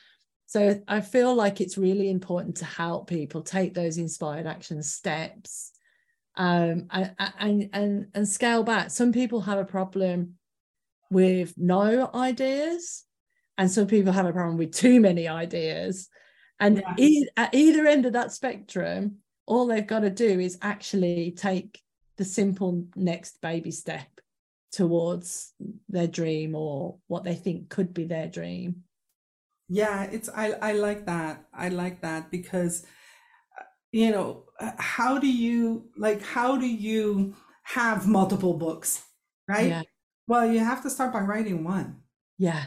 So 0.45 0.81
i 0.87 1.01
feel 1.01 1.33
like 1.33 1.61
it's 1.61 1.77
really 1.77 2.09
important 2.09 2.57
to 2.57 2.65
help 2.65 3.07
people 3.07 3.41
take 3.41 3.73
those 3.73 3.97
inspired 3.97 4.45
action 4.45 4.83
steps 4.83 5.71
um 6.35 6.87
and 6.91 7.15
and 7.39 7.69
and, 7.71 8.07
and 8.13 8.27
scale 8.27 8.63
back. 8.63 8.91
Some 8.91 9.13
people 9.13 9.41
have 9.41 9.59
a 9.59 9.65
problem 9.65 10.35
with 11.13 11.53
no 11.57 12.09
ideas. 12.13 13.05
And 13.57 13.69
some 13.69 13.87
people 13.87 14.11
have 14.11 14.25
a 14.25 14.33
problem 14.33 14.57
with 14.57 14.73
too 14.73 14.99
many 14.99 15.27
ideas. 15.27 16.09
And 16.59 16.77
yeah. 16.77 16.95
e- 16.97 17.27
at 17.37 17.53
either 17.53 17.85
end 17.85 18.05
of 18.05 18.13
that 18.13 18.31
spectrum 18.31 19.19
all 19.45 19.67
they've 19.67 19.87
got 19.87 20.01
to 20.01 20.09
do 20.09 20.39
is 20.39 20.57
actually 20.61 21.31
take 21.31 21.81
the 22.17 22.25
simple 22.25 22.85
next 22.95 23.41
baby 23.41 23.71
step 23.71 24.07
towards 24.71 25.53
their 25.89 26.07
dream 26.07 26.55
or 26.55 26.97
what 27.07 27.23
they 27.23 27.35
think 27.35 27.69
could 27.69 27.93
be 27.93 28.05
their 28.05 28.27
dream. 28.27 28.83
Yeah 29.69 30.03
it's 30.03 30.29
i 30.29 30.51
i 30.61 30.73
like 30.73 31.05
that. 31.05 31.45
I 31.53 31.69
like 31.69 32.01
that 32.01 32.29
because 32.29 32.85
uh, 33.59 33.63
you 33.91 34.11
know 34.11 34.43
uh, 34.59 34.71
how 34.77 35.17
do 35.17 35.27
you 35.27 35.89
like 35.97 36.21
how 36.21 36.57
do 36.57 36.67
you 36.67 37.35
have 37.63 38.07
multiple 38.07 38.55
books 38.55 39.03
right? 39.47 39.69
Yeah. 39.69 39.83
Well, 40.27 40.45
you 40.45 40.59
have 40.59 40.83
to 40.83 40.89
start 40.89 41.13
by 41.13 41.21
writing 41.21 41.63
one. 41.63 42.01
Yeah. 42.37 42.65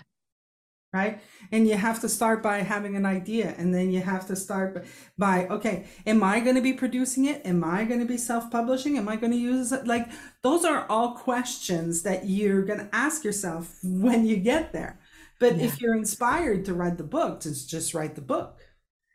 Right. 0.92 1.20
And 1.52 1.68
you 1.68 1.76
have 1.76 2.00
to 2.00 2.08
start 2.08 2.42
by 2.42 2.58
having 2.58 2.96
an 2.96 3.04
idea. 3.04 3.54
And 3.58 3.74
then 3.74 3.90
you 3.90 4.00
have 4.00 4.26
to 4.28 4.36
start 4.36 4.86
by, 5.18 5.46
okay, 5.48 5.86
am 6.06 6.22
I 6.22 6.40
going 6.40 6.56
to 6.56 6.62
be 6.62 6.72
producing 6.72 7.26
it? 7.26 7.44
Am 7.44 7.62
I 7.62 7.84
going 7.84 8.00
to 8.00 8.06
be 8.06 8.16
self 8.16 8.50
publishing? 8.50 8.96
Am 8.96 9.08
I 9.08 9.16
going 9.16 9.32
to 9.32 9.38
use 9.38 9.72
it? 9.72 9.86
Like, 9.86 10.08
those 10.42 10.64
are 10.64 10.86
all 10.88 11.14
questions 11.14 12.02
that 12.02 12.26
you're 12.26 12.62
going 12.62 12.78
to 12.78 12.88
ask 12.94 13.24
yourself 13.24 13.76
when 13.82 14.24
you 14.24 14.36
get 14.36 14.72
there. 14.72 14.98
But 15.38 15.56
yeah. 15.56 15.64
if 15.64 15.80
you're 15.80 15.96
inspired 15.96 16.64
to 16.64 16.74
write 16.74 16.96
the 16.96 17.04
book, 17.04 17.42
just, 17.42 17.68
just 17.68 17.92
write 17.92 18.14
the 18.14 18.22
book. 18.22 18.60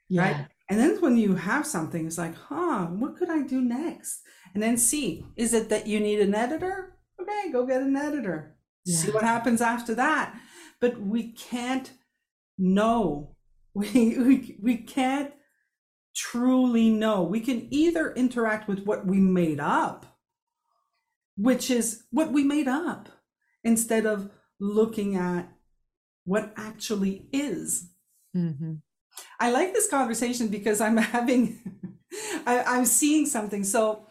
Yeah. 0.07 0.21
Right. 0.21 0.47
And 0.69 0.79
then 0.79 1.01
when 1.01 1.17
you 1.17 1.35
have 1.35 1.65
something, 1.65 2.05
it's 2.05 2.17
like, 2.17 2.35
huh, 2.35 2.85
what 2.85 3.17
could 3.17 3.29
I 3.29 3.41
do 3.41 3.59
next? 3.59 4.21
And 4.53 4.61
then 4.61 4.77
see, 4.77 5.25
is 5.35 5.53
it 5.53 5.69
that 5.69 5.87
you 5.87 5.99
need 5.99 6.19
an 6.19 6.35
editor? 6.35 6.95
Okay, 7.31 7.51
go 7.51 7.65
get 7.65 7.81
an 7.81 7.95
editor. 7.95 8.55
Yeah. 8.85 8.97
See 8.97 9.11
what 9.11 9.23
happens 9.23 9.61
after 9.61 9.95
that. 9.95 10.35
But 10.79 10.99
we 10.99 11.31
can't 11.31 11.91
know. 12.57 13.35
We, 13.73 14.17
we, 14.17 14.57
we 14.61 14.75
can't 14.75 15.31
truly 16.13 16.89
know. 16.89 17.23
We 17.23 17.39
can 17.39 17.73
either 17.73 18.11
interact 18.11 18.67
with 18.67 18.83
what 18.83 19.05
we 19.05 19.17
made 19.17 19.61
up, 19.61 20.05
which 21.37 21.71
is 21.71 22.03
what 22.11 22.33
we 22.33 22.43
made 22.43 22.67
up, 22.67 23.07
instead 23.63 24.05
of 24.05 24.29
looking 24.59 25.15
at 25.15 25.53
what 26.25 26.51
actually 26.57 27.29
is. 27.31 27.91
Mm-hmm. 28.35 28.73
I 29.39 29.51
like 29.51 29.73
this 29.73 29.89
conversation 29.89 30.49
because 30.49 30.81
I'm 30.81 30.97
having, 31.15 31.59
I, 32.45 32.63
I'm 32.63 32.85
seeing 32.85 33.25
something. 33.25 33.63
So, 33.63 34.05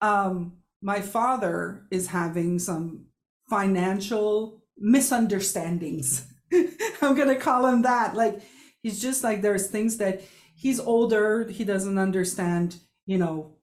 um, 0.00 0.59
my 0.82 1.00
father 1.00 1.86
is 1.90 2.08
having 2.08 2.58
some 2.58 3.06
financial 3.48 4.62
misunderstandings. 4.78 6.26
I'm 6.52 7.14
going 7.14 7.28
to 7.28 7.36
call 7.36 7.66
him 7.66 7.82
that. 7.82 8.14
Like, 8.14 8.40
he's 8.82 9.00
just 9.00 9.22
like, 9.22 9.42
there's 9.42 9.68
things 9.68 9.98
that 9.98 10.22
he's 10.54 10.80
older, 10.80 11.48
he 11.48 11.64
doesn't 11.64 11.98
understand, 11.98 12.76
you 13.06 13.18
know, 13.18 13.56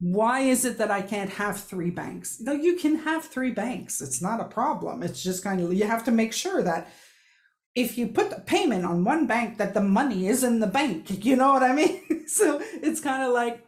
why 0.00 0.40
is 0.40 0.64
it 0.64 0.78
that 0.78 0.90
I 0.90 1.02
can't 1.02 1.30
have 1.30 1.60
three 1.60 1.90
banks? 1.90 2.40
No, 2.40 2.52
you 2.52 2.76
can 2.76 2.96
have 2.96 3.24
three 3.24 3.50
banks. 3.50 4.00
It's 4.00 4.22
not 4.22 4.40
a 4.40 4.44
problem. 4.44 5.02
It's 5.02 5.22
just 5.22 5.44
kind 5.44 5.60
of, 5.60 5.74
you 5.74 5.84
have 5.84 6.04
to 6.04 6.10
make 6.10 6.32
sure 6.32 6.62
that 6.62 6.90
if 7.74 7.98
you 7.98 8.08
put 8.08 8.30
the 8.30 8.40
payment 8.40 8.84
on 8.84 9.04
one 9.04 9.26
bank, 9.26 9.58
that 9.58 9.74
the 9.74 9.82
money 9.82 10.26
is 10.26 10.42
in 10.42 10.60
the 10.60 10.66
bank. 10.66 11.06
You 11.24 11.36
know 11.36 11.52
what 11.52 11.62
I 11.62 11.74
mean? 11.74 12.24
so 12.26 12.60
it's 12.60 13.00
kind 13.00 13.22
of 13.22 13.32
like, 13.32 13.64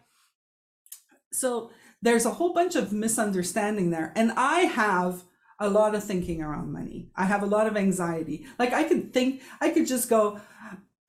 so 1.33 1.71
there's 2.03 2.27
a 2.27 2.33
whole 2.33 2.53
bunch 2.53 2.75
of 2.75 2.93
misunderstanding 2.93 3.91
there. 3.91 4.13
And 4.17 4.33
I 4.33 4.61
have 4.63 5.23
a 5.59 5.71
lot 5.71 5.95
of 5.95 6.03
thinking 6.03 6.43
around 6.43 6.73
money. 6.73 7.09
I 7.15 7.25
have 7.25 7.43
a 7.43 7.47
lot 7.47 7.69
of 7.69 7.77
anxiety. 7.77 8.47
Like 8.59 8.73
I 8.73 8.83
could 8.85 9.15
think, 9.15 9.43
I 9.61 9.71
could 9.71 9.87
just 9.87 10.11
go, 10.11 10.41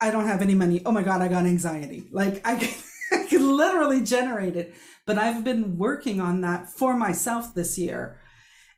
I 0.00 0.10
don't 0.10 0.26
have 0.26 0.42
any 0.42 0.54
money. 0.54 0.80
Oh 0.86 0.92
my 0.92 1.02
God, 1.02 1.20
I 1.20 1.28
got 1.28 1.46
anxiety. 1.46 2.08
Like 2.12 2.46
I 2.46 2.56
could, 2.56 2.74
I 3.12 3.24
could 3.26 3.40
literally 3.40 4.02
generate 4.02 4.56
it. 4.56 4.74
But 5.06 5.18
I've 5.18 5.44
been 5.44 5.76
working 5.76 6.20
on 6.20 6.40
that 6.42 6.70
for 6.70 6.96
myself 6.96 7.54
this 7.54 7.76
year 7.76 8.20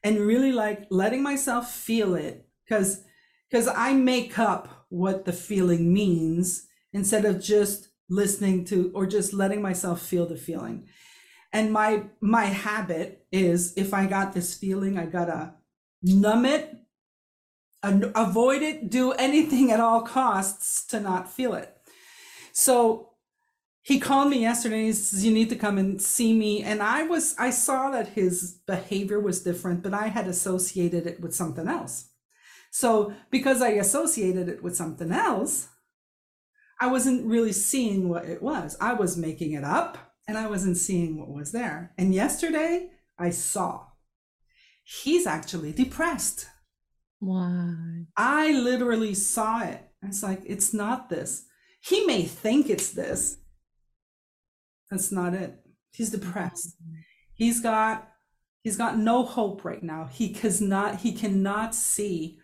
and 0.02 0.18
really 0.18 0.52
like 0.52 0.86
letting 0.90 1.22
myself 1.22 1.70
feel 1.70 2.14
it 2.14 2.48
because 2.64 3.02
because 3.50 3.68
I 3.68 3.92
make 3.92 4.38
up 4.38 4.86
what 4.88 5.24
the 5.24 5.32
feeling 5.32 5.92
means 5.92 6.66
instead 6.92 7.24
of 7.24 7.40
just 7.40 7.88
listening 8.08 8.64
to 8.66 8.90
or 8.94 9.06
just 9.06 9.32
letting 9.32 9.62
myself 9.62 10.00
feel 10.02 10.26
the 10.26 10.36
feeling. 10.36 10.88
And 11.52 11.72
my 11.72 12.04
my 12.20 12.44
habit 12.44 13.26
is 13.32 13.74
if 13.76 13.94
I 13.94 14.06
got 14.06 14.32
this 14.32 14.54
feeling, 14.54 14.98
I 14.98 15.06
gotta 15.06 15.54
numb 16.02 16.44
it, 16.44 16.74
avoid 17.82 18.62
it, 18.62 18.90
do 18.90 19.12
anything 19.12 19.70
at 19.70 19.80
all 19.80 20.02
costs 20.02 20.84
to 20.86 21.00
not 21.00 21.30
feel 21.30 21.54
it. 21.54 21.76
So 22.52 23.10
he 23.82 24.00
called 24.00 24.30
me 24.30 24.40
yesterday 24.40 24.86
he 24.86 24.92
says 24.92 25.24
you 25.24 25.32
need 25.32 25.48
to 25.48 25.54
come 25.56 25.78
and 25.78 26.02
see 26.02 26.36
me. 26.36 26.62
And 26.62 26.82
i 26.82 27.04
was 27.04 27.34
i 27.38 27.50
saw 27.50 27.90
that 27.90 28.08
his 28.08 28.58
behavior 28.66 29.20
was 29.20 29.42
different 29.42 29.82
but 29.82 29.94
i 29.94 30.08
had 30.08 30.26
associated 30.26 31.06
it 31.06 31.20
with 31.20 31.34
something 31.34 31.68
else. 31.68 32.08
So 32.70 33.12
because 33.30 33.62
i 33.62 33.68
associated 33.68 34.48
it 34.48 34.62
with 34.62 34.76
something 34.76 35.12
else 35.12 35.68
i 36.80 36.86
wasn't 36.88 37.26
really 37.26 37.52
seeing 37.52 38.08
what 38.08 38.24
it 38.24 38.42
was. 38.42 38.76
I 38.80 38.94
was 38.94 39.16
making 39.16 39.52
it 39.52 39.64
up 39.64 40.05
and 40.28 40.36
i 40.36 40.46
wasn't 40.46 40.76
seeing 40.76 41.18
what 41.18 41.30
was 41.30 41.52
there 41.52 41.92
and 41.98 42.14
yesterday 42.14 42.90
i 43.18 43.30
saw 43.30 43.86
he's 44.84 45.26
actually 45.26 45.72
depressed 45.72 46.46
why 47.18 48.04
i 48.16 48.52
literally 48.52 49.14
saw 49.14 49.62
it 49.62 49.80
it's 50.02 50.22
like 50.22 50.42
it's 50.44 50.72
not 50.72 51.08
this 51.08 51.46
he 51.80 52.04
may 52.06 52.22
think 52.22 52.68
it's 52.68 52.90
this 52.90 53.38
that's 54.90 55.10
not 55.10 55.34
it. 55.34 55.58
He's 55.92 56.10
depressed. 56.10 56.76
He's 57.34 57.60
got 57.60 58.08
he's 58.62 58.76
got 58.76 58.98
no 58.98 59.24
hope 59.24 59.64
right 59.64 59.82
now. 59.82 60.08
He 60.10 60.32
cause 60.32 60.60
not 60.60 61.00
he 61.00 61.12
cannot 61.12 61.74
see 61.74 62.38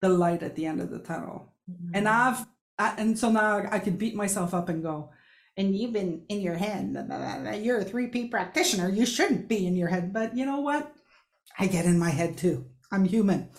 the 0.00 0.08
light 0.08 0.42
at 0.42 0.56
the 0.56 0.66
end 0.66 0.80
of 0.80 0.90
the 0.90 0.98
tunnel. 0.98 1.52
Mm-hmm. 1.70 1.94
And 1.94 2.08
I've 2.08 2.46
I, 2.78 2.94
and 2.98 3.18
so 3.18 3.30
now 3.30 3.66
I 3.70 3.78
can 3.78 3.96
beat 3.96 4.14
myself 4.14 4.52
up 4.54 4.68
and 4.68 4.82
go, 4.82 5.10
and 5.56 5.76
you've 5.76 5.92
been 5.92 6.22
in 6.28 6.40
your 6.40 6.56
head. 6.56 6.92
You're 7.62 7.80
a 7.80 7.84
3P 7.84 8.30
practitioner. 8.30 8.88
You 8.88 9.06
shouldn't 9.06 9.48
be 9.48 9.66
in 9.66 9.76
your 9.76 9.88
head. 9.88 10.12
But 10.12 10.36
you 10.36 10.44
know 10.44 10.60
what? 10.60 10.92
I 11.58 11.66
get 11.66 11.86
in 11.86 11.98
my 11.98 12.10
head 12.10 12.36
too. 12.36 12.66
I'm 12.92 13.04
human. 13.04 13.50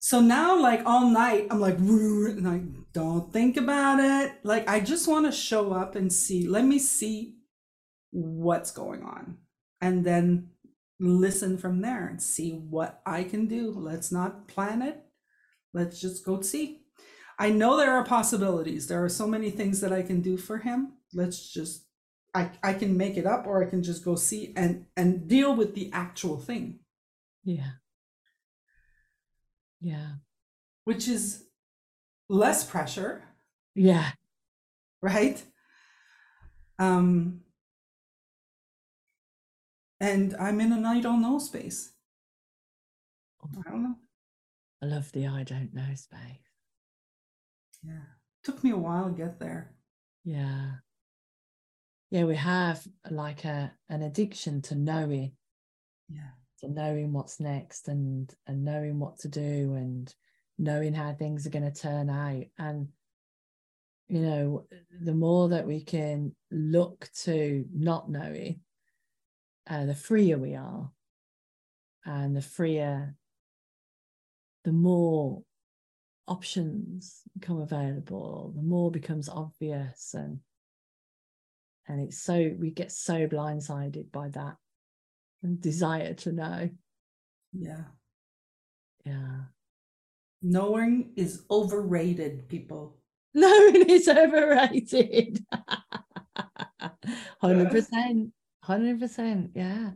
So 0.00 0.20
now, 0.20 0.60
like 0.60 0.82
all 0.84 1.08
night, 1.08 1.46
I'm 1.50 1.60
like, 1.60 1.78
like 1.80 2.92
don't 2.92 3.32
think 3.32 3.56
about 3.56 4.00
it. 4.00 4.32
Like, 4.42 4.68
I 4.68 4.80
just 4.80 5.08
want 5.08 5.24
to 5.26 5.32
show 5.32 5.72
up 5.72 5.96
and 5.96 6.12
see, 6.12 6.46
let 6.46 6.64
me 6.64 6.78
see 6.78 7.36
what's 8.10 8.70
going 8.70 9.02
on. 9.02 9.38
And 9.80 10.04
then 10.04 10.50
listen 11.00 11.56
from 11.56 11.80
there 11.80 12.06
and 12.06 12.22
see 12.22 12.50
what 12.52 13.00
I 13.06 13.24
can 13.24 13.46
do. 13.46 13.72
Let's 13.74 14.12
not 14.12 14.46
plan 14.46 14.82
it. 14.82 15.00
Let's 15.72 16.00
just 16.00 16.24
go 16.24 16.40
see. 16.42 16.83
I 17.38 17.50
know 17.50 17.76
there 17.76 17.92
are 17.92 18.04
possibilities. 18.04 18.86
There 18.86 19.04
are 19.04 19.08
so 19.08 19.26
many 19.26 19.50
things 19.50 19.80
that 19.80 19.92
I 19.92 20.02
can 20.02 20.20
do 20.20 20.36
for 20.36 20.58
him. 20.58 20.94
Let's 21.12 21.52
just 21.52 21.84
I, 22.34 22.50
I 22.62 22.72
can 22.74 22.96
make 22.96 23.16
it 23.16 23.26
up 23.26 23.46
or 23.46 23.64
I 23.64 23.70
can 23.70 23.82
just 23.82 24.04
go 24.04 24.16
see 24.16 24.52
and 24.56 24.86
and 24.96 25.28
deal 25.28 25.54
with 25.54 25.74
the 25.74 25.90
actual 25.92 26.38
thing. 26.38 26.80
Yeah. 27.44 27.72
Yeah. 29.80 30.14
Which 30.84 31.08
is 31.08 31.44
less 32.28 32.64
pressure. 32.64 33.22
Yeah. 33.74 34.12
Right? 35.00 35.42
Um 36.78 37.42
and 40.00 40.34
I'm 40.38 40.60
in 40.60 40.72
an 40.72 40.84
I 40.84 41.00
don't 41.00 41.22
know 41.22 41.38
space. 41.38 41.92
I 43.44 43.70
don't 43.70 43.82
know. 43.82 43.96
I 44.82 44.86
love 44.86 45.12
the 45.12 45.26
I 45.26 45.44
don't 45.44 45.72
know 45.72 45.94
space. 45.94 46.43
Yeah. 47.86 48.02
Took 48.42 48.62
me 48.62 48.70
a 48.70 48.76
while 48.76 49.06
to 49.06 49.12
get 49.12 49.38
there. 49.38 49.72
Yeah. 50.24 50.72
Yeah, 52.10 52.24
we 52.24 52.36
have 52.36 52.86
like 53.10 53.44
a 53.44 53.72
an 53.88 54.02
addiction 54.02 54.62
to 54.62 54.74
knowing. 54.74 55.32
Yeah. 56.08 56.30
To 56.60 56.68
knowing 56.68 57.12
what's 57.12 57.40
next 57.40 57.88
and 57.88 58.32
and 58.46 58.64
knowing 58.64 58.98
what 58.98 59.18
to 59.20 59.28
do 59.28 59.74
and 59.74 60.12
knowing 60.58 60.94
how 60.94 61.12
things 61.12 61.46
are 61.46 61.50
going 61.50 61.70
to 61.70 61.80
turn 61.80 62.08
out 62.08 62.44
and 62.58 62.88
you 64.08 64.20
know 64.20 64.66
the 65.02 65.14
more 65.14 65.48
that 65.48 65.66
we 65.66 65.80
can 65.80 66.34
look 66.50 67.08
to 67.22 67.64
not 67.74 68.10
knowing 68.10 68.60
uh, 69.68 69.84
the 69.86 69.94
freer 69.94 70.38
we 70.38 70.54
are 70.54 70.90
and 72.04 72.36
the 72.36 72.42
freer 72.42 73.16
the 74.64 74.72
more 74.72 75.42
options 76.26 77.22
become 77.38 77.60
available 77.60 78.52
the 78.56 78.62
more 78.62 78.90
becomes 78.90 79.28
obvious 79.28 80.14
and 80.14 80.40
and 81.86 82.00
it's 82.00 82.22
so 82.22 82.50
we 82.58 82.70
get 82.70 82.90
so 82.90 83.26
blindsided 83.26 84.10
by 84.10 84.28
that 84.28 84.56
and 85.42 85.60
desire 85.60 86.14
to 86.14 86.32
know 86.32 86.70
yeah 87.52 87.84
yeah 89.04 89.40
Knowing 90.46 91.10
is 91.16 91.42
overrated, 91.50 92.46
people. 92.50 92.98
Knowing 93.34 93.88
is 93.88 94.06
overrated. 94.08 95.42
100%. 97.42 98.30
100%. 98.62 99.50
Yeah. 99.54 99.90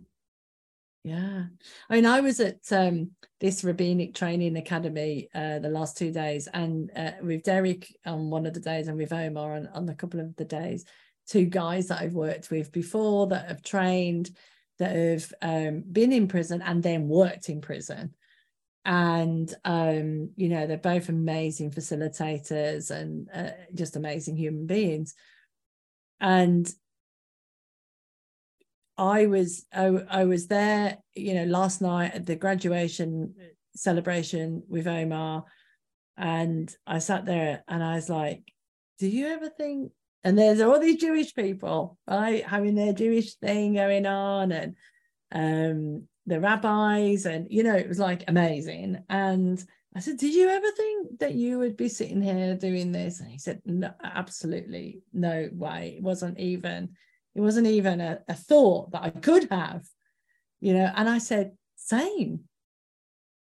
Yeah. 1.04 1.44
I 1.88 1.94
mean, 1.94 2.06
I 2.06 2.20
was 2.20 2.40
at 2.40 2.61
um, 2.72 3.12
this 3.40 3.64
rabbinic 3.64 4.14
training 4.14 4.56
academy 4.56 5.28
uh, 5.34 5.58
the 5.58 5.70
last 5.70 5.96
two 5.96 6.12
days, 6.12 6.48
and 6.52 6.90
uh, 6.94 7.12
with 7.22 7.44
Derek 7.44 7.96
on 8.04 8.30
one 8.30 8.46
of 8.46 8.54
the 8.54 8.61
days, 8.61 8.88
and 8.88 8.98
with 8.98 9.12
Omar 9.12 9.54
on, 9.54 9.68
on 9.68 9.88
a 9.88 9.94
couple 9.94 10.20
of 10.20 10.34
the 10.37 10.44
days, 10.44 10.84
two 11.26 11.46
guys 11.46 11.88
that 11.88 12.00
I've 12.00 12.14
worked 12.14 12.50
with 12.50 12.72
before 12.72 13.28
that 13.28 13.48
have 13.48 13.62
trained, 13.62 14.30
that 14.78 14.94
have 14.94 15.32
um, 15.40 15.84
been 15.90 16.12
in 16.12 16.28
prison 16.28 16.62
and 16.62 16.82
then 16.82 17.08
worked 17.08 17.48
in 17.48 17.61
prison 17.61 18.14
and 18.84 19.54
um, 19.66 20.30
you 20.37 20.48
know 20.48 20.66
they're 20.66 20.78
both 20.78 21.11
amazing 21.11 21.70
facilitators 21.70 22.90
and 22.90 23.28
uh, 23.34 23.50
just 23.74 23.96
amazing 23.96 24.37
human 24.37 24.66
beings 24.66 25.14
and 26.20 26.72
i 28.98 29.26
was 29.26 29.64
I, 29.72 29.87
I 30.11 30.24
was 30.24 30.46
there 30.46 30.98
you 31.14 31.34
know 31.34 31.44
last 31.44 31.80
night 31.80 32.14
at 32.14 32.26
the 32.26 32.37
graduation 32.37 33.34
celebration 33.74 34.62
with 34.68 34.87
omar 34.87 35.44
and 36.16 36.74
i 36.87 36.98
sat 36.98 37.24
there 37.24 37.62
and 37.68 37.82
i 37.82 37.94
was 37.94 38.11
like 38.11 38.42
do 38.98 39.08
you 39.08 39.28
ever 39.28 39.48
think 39.48 39.92
and 40.24 40.37
there's 40.37 40.61
all 40.61 40.80
these 40.80 41.00
jewish 41.00 41.34
people 41.34 41.96
right 42.08 42.44
having 42.44 42.74
their 42.74 42.92
jewish 42.92 43.34
thing 43.37 43.74
going 43.74 44.04
on 44.06 44.52
and 44.52 44.74
um 45.32 46.08
the 46.28 46.38
rabbis 46.38 47.24
and 47.24 47.46
you 47.50 47.62
know 47.62 47.74
it 47.74 47.88
was 47.88 47.98
like 47.98 48.22
amazing. 48.28 49.02
And 49.08 49.62
i 49.96 50.00
said 50.00 50.18
did 50.18 50.34
you 50.34 50.48
ever 50.48 50.70
think 50.72 51.18
that 51.18 51.34
you 51.34 51.58
would 51.58 51.76
be 51.76 51.88
sitting 51.88 52.20
here 52.22 52.54
doing 52.54 52.92
this? 52.92 53.20
And 53.20 53.30
he 53.30 53.38
said 53.38 53.62
no 53.64 53.90
absolutely 54.04 55.00
no 55.12 55.48
way. 55.52 55.94
It 55.96 56.02
wasn't 56.02 56.38
even 56.38 56.90
it 57.38 57.42
wasn't 57.42 57.66
even 57.66 58.01
a, 58.01 58.18
a 58.29 58.35
thought 58.35 58.90
that 58.92 59.03
i 59.03 59.11
could 59.11 59.48
have 59.51 59.85
you 60.61 60.74
know 60.74 60.90
and 60.96 61.09
i 61.09 61.18
said 61.18 61.53
same. 61.79 62.40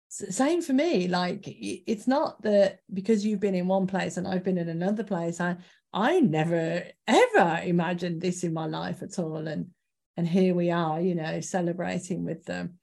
Same 0.09 0.63
for 0.63 0.73
me. 0.73 1.09
Like 1.09 1.45
it's 1.47 2.07
not 2.07 2.43
that 2.43 2.81
because 2.93 3.25
you've 3.25 3.41
been 3.41 3.55
in 3.55 3.69
one 3.69 3.87
place 3.87 4.17
and 4.17 4.27
i've 4.27 4.45
been 4.45 4.59
in 4.59 4.69
another 4.69 5.05
place 5.05 5.41
i 5.41 5.57
i 5.93 6.21
never 6.21 6.85
ever 7.07 7.61
imagined 7.65 8.21
this 8.21 8.45
in 8.45 8.53
my 8.53 8.67
life 8.67 9.03
at 9.03 9.19
all. 9.19 9.47
And 9.47 9.69
and 10.17 10.27
here 10.27 10.55
we 10.55 10.71
are 10.71 11.01
you 11.01 11.15
know 11.15 11.41
celebrating 11.41 12.25
with 12.25 12.45
them. 12.45 12.79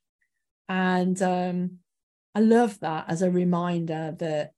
And 0.70 1.22
um, 1.22 1.80
i 2.36 2.40
love 2.40 2.80
that 2.80 3.06
as 3.08 3.22
a 3.22 3.32
reminder 3.32 4.16
that 4.20 4.52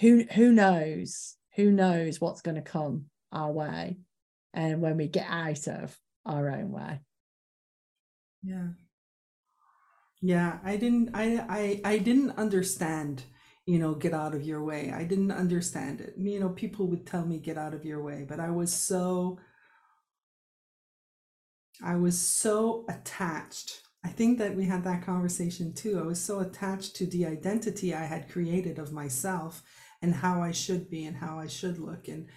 who 0.00 0.24
who 0.32 0.52
knows 0.52 1.36
who 1.54 1.70
knows 1.70 2.20
what's 2.20 2.42
going 2.42 2.56
to 2.56 2.62
come 2.62 3.06
our 3.30 3.52
way 3.52 3.98
and 4.54 4.80
when 4.80 4.96
we 4.96 5.08
get 5.08 5.26
out 5.28 5.66
of 5.68 5.96
our 6.26 6.50
own 6.50 6.70
way. 6.70 7.00
Yeah. 8.42 8.68
Yeah 10.20 10.58
i 10.64 10.76
didn't 10.76 11.10
i 11.14 11.44
i, 11.48 11.80
I 11.84 11.98
didn't 11.98 12.32
understand 12.38 13.24
you 13.66 13.78
know 13.78 13.94
get 13.94 14.12
out 14.12 14.34
of 14.34 14.42
your 14.42 14.64
way. 14.64 14.92
I 14.92 15.04
didn't 15.04 15.30
understand 15.30 16.00
it. 16.00 16.14
You 16.16 16.40
know 16.40 16.48
people 16.48 16.86
would 16.88 17.06
tell 17.06 17.24
me 17.24 17.38
get 17.38 17.58
out 17.58 17.74
of 17.74 17.84
your 17.84 18.02
way 18.02 18.24
but 18.28 18.40
i 18.40 18.50
was 18.50 18.72
so 18.72 19.38
I 21.82 21.96
was 21.96 22.18
so 22.18 22.84
attached. 22.88 23.80
I 24.04 24.08
think 24.08 24.38
that 24.38 24.56
we 24.56 24.66
had 24.66 24.84
that 24.84 25.04
conversation 25.04 25.72
too. 25.74 25.98
I 25.98 26.02
was 26.02 26.20
so 26.20 26.40
attached 26.40 26.96
to 26.96 27.06
the 27.06 27.26
identity 27.26 27.94
I 27.94 28.04
had 28.04 28.30
created 28.30 28.78
of 28.78 28.92
myself 28.92 29.62
and 30.00 30.14
how 30.14 30.42
I 30.42 30.52
should 30.52 30.90
be 30.90 31.04
and 31.04 31.16
how 31.16 31.38
I 31.38 31.46
should 31.46 31.78
look 31.78 32.08
and 32.08 32.28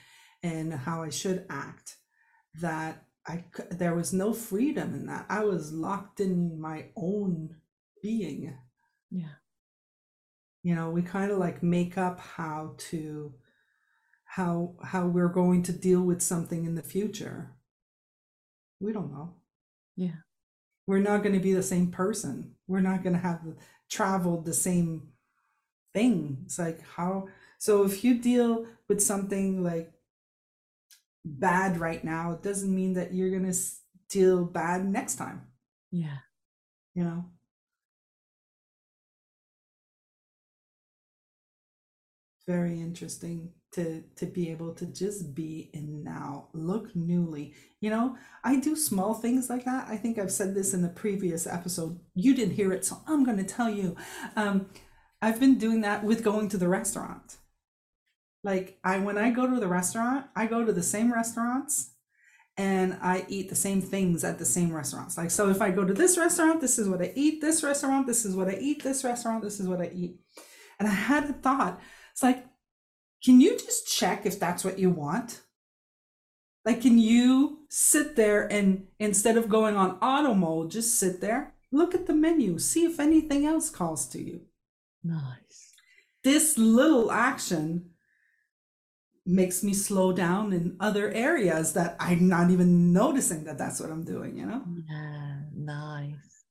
and 0.44 0.74
how 0.74 1.02
I 1.02 1.10
should 1.10 1.46
act 1.50 1.98
that 2.62 3.06
I 3.28 3.46
there 3.72 3.96
was 3.96 4.14
no 4.14 4.34
freedom 4.34 4.94
in 4.94 5.08
that. 5.08 5.26
I 5.30 5.44
was 5.44 5.72
locked 5.72 6.20
in 6.20 6.60
my 6.60 6.86
own 6.96 7.56
being. 8.02 8.56
Yeah. 9.12 9.36
You 10.64 10.76
know, 10.76 10.90
we 10.90 11.02
kind 11.02 11.32
of 11.32 11.38
like 11.38 11.62
make 11.62 11.98
up 11.98 12.20
how 12.20 12.76
to 12.90 13.34
how 14.26 14.76
how 14.84 15.08
we're 15.08 15.30
going 15.30 15.64
to 15.64 15.72
deal 15.72 16.02
with 16.02 16.22
something 16.22 16.66
in 16.66 16.76
the 16.76 16.84
future. 16.84 17.56
We 18.80 18.94
don't 18.94 19.12
know. 19.12 19.36
Yeah 19.96 20.26
we're 20.88 21.00
not 21.00 21.24
going 21.24 21.34
to 21.34 21.42
be 21.42 21.54
the 21.54 21.64
same 21.64 21.92
person 21.92 22.52
we're 22.68 22.80
not 22.80 23.04
going 23.04 23.14
to 23.14 23.22
have 23.22 23.42
traveled 23.90 24.46
the 24.46 24.54
same 24.54 25.10
thing 25.94 26.38
it's 26.46 26.60
like 26.60 26.82
how 26.96 27.28
so 27.58 27.84
if 27.84 28.04
you 28.04 28.16
deal 28.20 28.66
with 28.88 29.02
something 29.02 29.64
like 29.64 29.92
bad 31.26 31.80
right 31.80 32.04
now 32.04 32.32
it 32.32 32.44
doesn't 32.44 32.74
mean 32.74 32.94
that 32.94 33.14
you're 33.14 33.32
going 33.32 33.52
to 33.52 33.58
deal 34.10 34.46
bad 34.46 34.86
next 34.86 35.16
time. 35.16 35.48
Yeah. 35.92 36.18
You 36.94 37.04
know? 37.04 37.26
Very 42.48 42.80
interesting 42.80 43.54
to 43.72 44.04
to 44.16 44.26
be 44.26 44.52
able 44.52 44.74
to 44.74 44.86
just 44.86 45.34
be 45.34 45.70
in 45.74 46.04
now 46.04 46.48
look 46.54 46.96
newly. 46.96 47.56
You 47.82 47.90
know 47.90 48.18
i 48.44 48.60
do 48.60 48.76
small 48.76 49.16
things 49.16 49.50
like 49.50 49.66
that. 49.66 49.88
I 49.90 49.98
think 49.98 50.20
i've 50.20 50.32
said 50.32 50.54
this 50.54 50.74
in 50.74 50.84
the 50.84 50.90
previous 50.90 51.48
episode. 51.48 52.00
You 52.14 52.36
didn't 52.36 52.56
hear 52.56 52.72
it 52.72 52.86
so 52.86 53.02
i'm 53.08 53.24
going 53.26 53.38
to 53.38 53.44
tell 53.44 53.70
you. 53.70 53.96
Um, 54.36 54.68
i've 55.24 55.40
been 55.40 55.58
doing 55.58 55.82
that 55.82 56.04
with 56.04 56.24
going 56.24 56.48
to 56.50 56.58
the 56.58 56.68
restaurant 56.68 57.38
like 58.46 58.78
i 58.84 58.98
when 58.98 59.18
i 59.18 59.30
go 59.32 59.46
to 59.48 59.60
the 59.60 59.68
restaurant 59.68 60.26
i 60.36 60.46
go 60.46 60.64
to 60.64 60.72
the 60.72 60.84
same 60.84 61.12
restaurants 61.12 61.92
and 62.58 62.98
i 63.02 63.26
eat 63.28 63.50
the 63.50 63.56
same 63.56 63.82
things 63.82 64.24
at 64.24 64.40
the 64.40 64.46
same 64.46 64.72
restaurants. 64.74 65.18
Like 65.18 65.32
so 65.32 65.50
if 65.50 65.62
i 65.62 65.72
go 65.72 65.84
to 65.84 65.94
this 65.94 66.18
restaurant 66.18 66.62
this 66.62 66.80
is 66.80 66.88
what 66.88 67.02
i 67.02 67.12
eat. 67.16 67.42
This 67.42 67.64
restaurant 67.64 68.08
this 68.08 68.24
is 68.24 68.36
what 68.36 68.48
i 68.48 68.58
eat. 68.62 68.82
This 68.84 69.04
restaurant 69.04 69.44
this 69.44 69.60
is 69.60 69.68
what 69.68 69.82
i 69.82 69.90
eat. 69.94 70.16
And 70.80 70.88
i 70.88 70.92
had 70.92 71.26
a 71.26 71.34
thought. 71.34 71.82
It's 72.14 72.24
like 72.24 72.46
can 73.26 73.42
you 73.42 73.58
just 73.58 73.88
check 73.88 74.26
if 74.26 74.40
that's 74.40 74.64
what 74.64 74.78
you 74.78 74.92
want? 74.92 75.42
Like, 76.64 76.82
can 76.82 76.98
you 77.00 77.66
sit 77.70 78.16
there 78.16 78.52
and 78.52 78.88
instead 79.00 79.38
of 79.38 79.50
going 79.50 79.76
on 79.76 79.98
auto 80.02 80.34
mode, 80.34 80.72
just 80.72 81.00
sit 81.00 81.22
there, 81.22 81.54
look 81.72 81.96
at 81.96 82.08
the 82.08 82.14
menu, 82.14 82.60
see 82.60 82.86
if 82.86 83.00
anything 83.00 83.46
else 83.46 83.70
calls 83.70 84.08
to 84.10 84.22
you? 84.22 84.42
Nice. 85.04 85.74
This 86.24 86.58
little 86.58 87.12
action 87.12 87.92
makes 89.26 89.64
me 89.64 89.74
slow 89.74 90.14
down 90.14 90.54
in 90.54 90.78
other 90.80 91.12
areas 91.12 91.74
that 91.74 91.96
I'm 92.00 92.28
not 92.28 92.52
even 92.52 92.94
noticing 92.94 93.44
that 93.46 93.58
that's 93.58 93.80
what 93.80 93.90
I'm 93.90 94.04
doing, 94.04 94.38
you 94.38 94.46
know? 94.46 94.64
Yeah, 94.88 95.38
nice. 95.56 96.44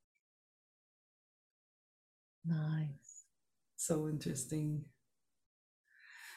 Nice. 2.45 3.25
So 3.77 4.09
interesting. 4.09 4.85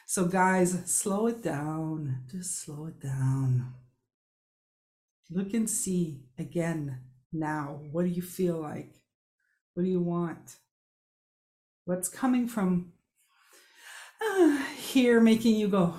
So, 0.06 0.26
guys, 0.26 0.80
slow 0.86 1.26
it 1.26 1.42
down. 1.42 2.22
Just 2.30 2.62
slow 2.62 2.86
it 2.86 3.00
down. 3.00 3.74
Look 5.30 5.52
and 5.52 5.68
see 5.68 6.22
again 6.38 7.00
now. 7.32 7.80
What 7.90 8.04
do 8.04 8.08
you 8.08 8.22
feel 8.22 8.58
like? 8.58 8.94
What 9.74 9.82
do 9.82 9.88
you 9.90 10.00
want? 10.00 10.56
What's 11.84 12.08
coming 12.08 12.48
from 12.48 12.92
uh, 14.20 14.58
here 14.76 15.20
making 15.20 15.56
you 15.56 15.68
go 15.68 15.94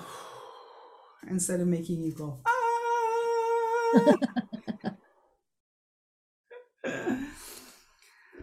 instead 1.30 1.60
of 1.60 1.66
making 1.68 2.02
you 2.02 2.12
go 2.12 2.40
ah. 2.46 2.56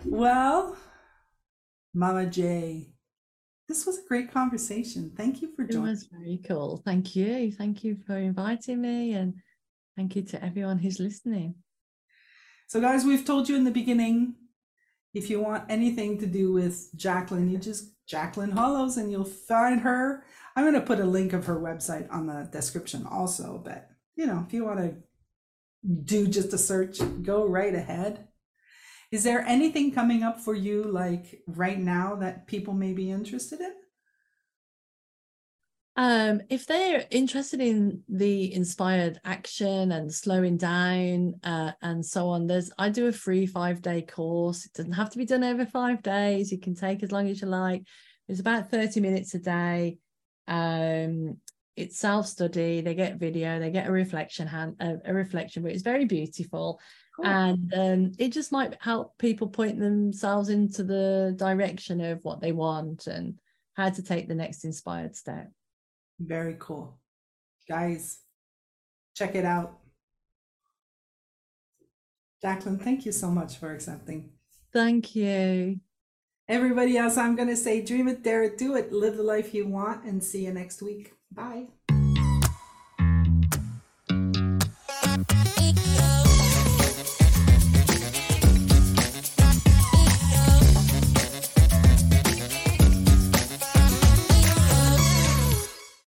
well, 0.05 0.77
Mama 1.93 2.25
J, 2.25 2.89
this 3.67 3.85
was 3.85 3.99
a 3.99 4.07
great 4.07 4.31
conversation. 4.31 5.11
Thank 5.15 5.41
you 5.41 5.53
for 5.55 5.63
joining. 5.65 5.87
It 5.87 5.89
was 5.89 6.07
very 6.11 6.41
cool. 6.47 6.81
Thank 6.85 7.15
you. 7.15 7.51
Thank 7.51 7.83
you 7.83 7.97
for 8.05 8.17
inviting 8.17 8.81
me 8.81 9.13
and 9.13 9.35
thank 9.95 10.15
you 10.15 10.23
to 10.23 10.43
everyone 10.43 10.79
who's 10.79 10.99
listening. 10.99 11.55
So, 12.67 12.81
guys, 12.81 13.05
we've 13.05 13.25
told 13.25 13.47
you 13.47 13.55
in 13.55 13.63
the 13.63 13.71
beginning 13.71 14.35
if 15.13 15.29
you 15.29 15.39
want 15.39 15.63
anything 15.69 16.19
to 16.19 16.27
do 16.27 16.51
with 16.51 16.89
Jacqueline, 16.95 17.49
you 17.49 17.57
just 17.57 17.93
Jacqueline 18.07 18.51
Hollows 18.51 18.97
and 18.97 19.11
you'll 19.11 19.25
find 19.25 19.81
her. 19.81 20.23
I'm 20.55 20.63
going 20.63 20.73
to 20.73 20.81
put 20.81 20.99
a 20.99 21.05
link 21.05 21.33
of 21.33 21.45
her 21.45 21.59
website 21.59 22.11
on 22.11 22.25
the 22.25 22.49
description 22.51 23.05
also, 23.05 23.61
but 23.63 23.89
you 24.15 24.25
know, 24.25 24.43
if 24.47 24.53
you 24.53 24.65
want 24.65 24.79
to 24.79 24.95
do 26.03 26.27
just 26.27 26.53
a 26.53 26.57
search, 26.57 26.99
go 27.21 27.45
right 27.45 27.75
ahead. 27.75 28.27
Is 29.11 29.23
there 29.23 29.41
anything 29.41 29.91
coming 29.91 30.23
up 30.23 30.39
for 30.39 30.53
you 30.55 30.83
like 30.83 31.41
right 31.47 31.79
now 31.79 32.15
that 32.15 32.47
people 32.47 32.73
may 32.73 32.93
be 32.93 33.11
interested 33.11 33.61
in? 33.61 33.73
Um, 35.97 36.41
if 36.49 36.67
they're 36.67 37.07
interested 37.09 37.59
in 37.59 38.03
the 38.07 38.53
inspired 38.53 39.19
action 39.25 39.91
and 39.91 40.13
slowing 40.13 40.55
down 40.55 41.33
uh, 41.43 41.71
and 41.81 42.05
so 42.05 42.29
on, 42.29 42.45
there's 42.45 42.71
I 42.77 42.89
do 42.89 43.07
a 43.07 43.11
free 43.11 43.47
five 43.47 43.81
day 43.81 44.03
course. 44.03 44.67
It 44.67 44.73
doesn't 44.73 44.91
have 44.91 45.09
to 45.09 45.17
be 45.17 45.25
done 45.25 45.43
over 45.43 45.65
five 45.65 46.03
days. 46.03 46.51
You 46.51 46.59
can 46.59 46.75
take 46.75 47.01
as 47.01 47.11
long 47.11 47.27
as 47.27 47.41
you 47.41 47.47
like. 47.47 47.83
It's 48.27 48.39
about 48.39 48.69
30 48.69 48.99
minutes 48.99 49.33
a 49.33 49.39
day. 49.39 49.97
Um, 50.47 51.37
it's 51.75 51.97
self 51.97 52.27
study. 52.27 52.81
They 52.81 52.93
get 52.93 53.17
video. 53.17 53.59
They 53.59 53.71
get 53.71 53.87
a 53.87 53.91
reflection 53.91 54.45
hand 54.45 54.75
a, 54.79 54.97
a 55.03 55.13
reflection, 55.15 55.63
but 55.63 55.71
it's 55.71 55.81
very 55.81 56.05
beautiful 56.05 56.79
cool. 57.15 57.25
and 57.25 57.73
um, 57.75 58.11
it 58.19 58.33
just 58.33 58.51
might 58.51 58.77
help 58.79 59.17
people 59.17 59.47
point 59.47 59.79
themselves 59.79 60.49
into 60.49 60.83
the 60.83 61.33
direction 61.37 62.01
of 62.01 62.23
what 62.23 62.39
they 62.39 62.51
want 62.51 63.07
and 63.07 63.39
how 63.73 63.89
to 63.89 64.03
take 64.03 64.27
the 64.27 64.35
next 64.35 64.63
inspired 64.63 65.15
step 65.15 65.49
very 66.19 66.55
cool. 66.59 66.99
Guys 67.67 68.19
check 69.15 69.35
it 69.35 69.45
out. 69.45 69.79
Jacqueline 72.41 72.77
thank 72.77 73.05
you 73.05 73.11
so 73.11 73.29
much 73.29 73.57
for 73.57 73.73
accepting. 73.73 74.29
Thank 74.71 75.15
you. 75.15 75.79
Everybody 76.47 76.97
else 76.97 77.17
i'm 77.17 77.35
going 77.35 77.49
to 77.49 77.57
say 77.57 77.81
dream 77.81 78.07
it 78.07 78.23
dare 78.23 78.43
it 78.43 78.57
do 78.57 78.75
it 78.75 78.93
live 78.93 79.17
the 79.17 79.23
life 79.23 79.53
you 79.53 79.67
want 79.67 80.05
and 80.05 80.23
see 80.23 80.45
you 80.45 80.53
next 80.53 80.81
week. 80.81 81.13
Bye 81.31 81.67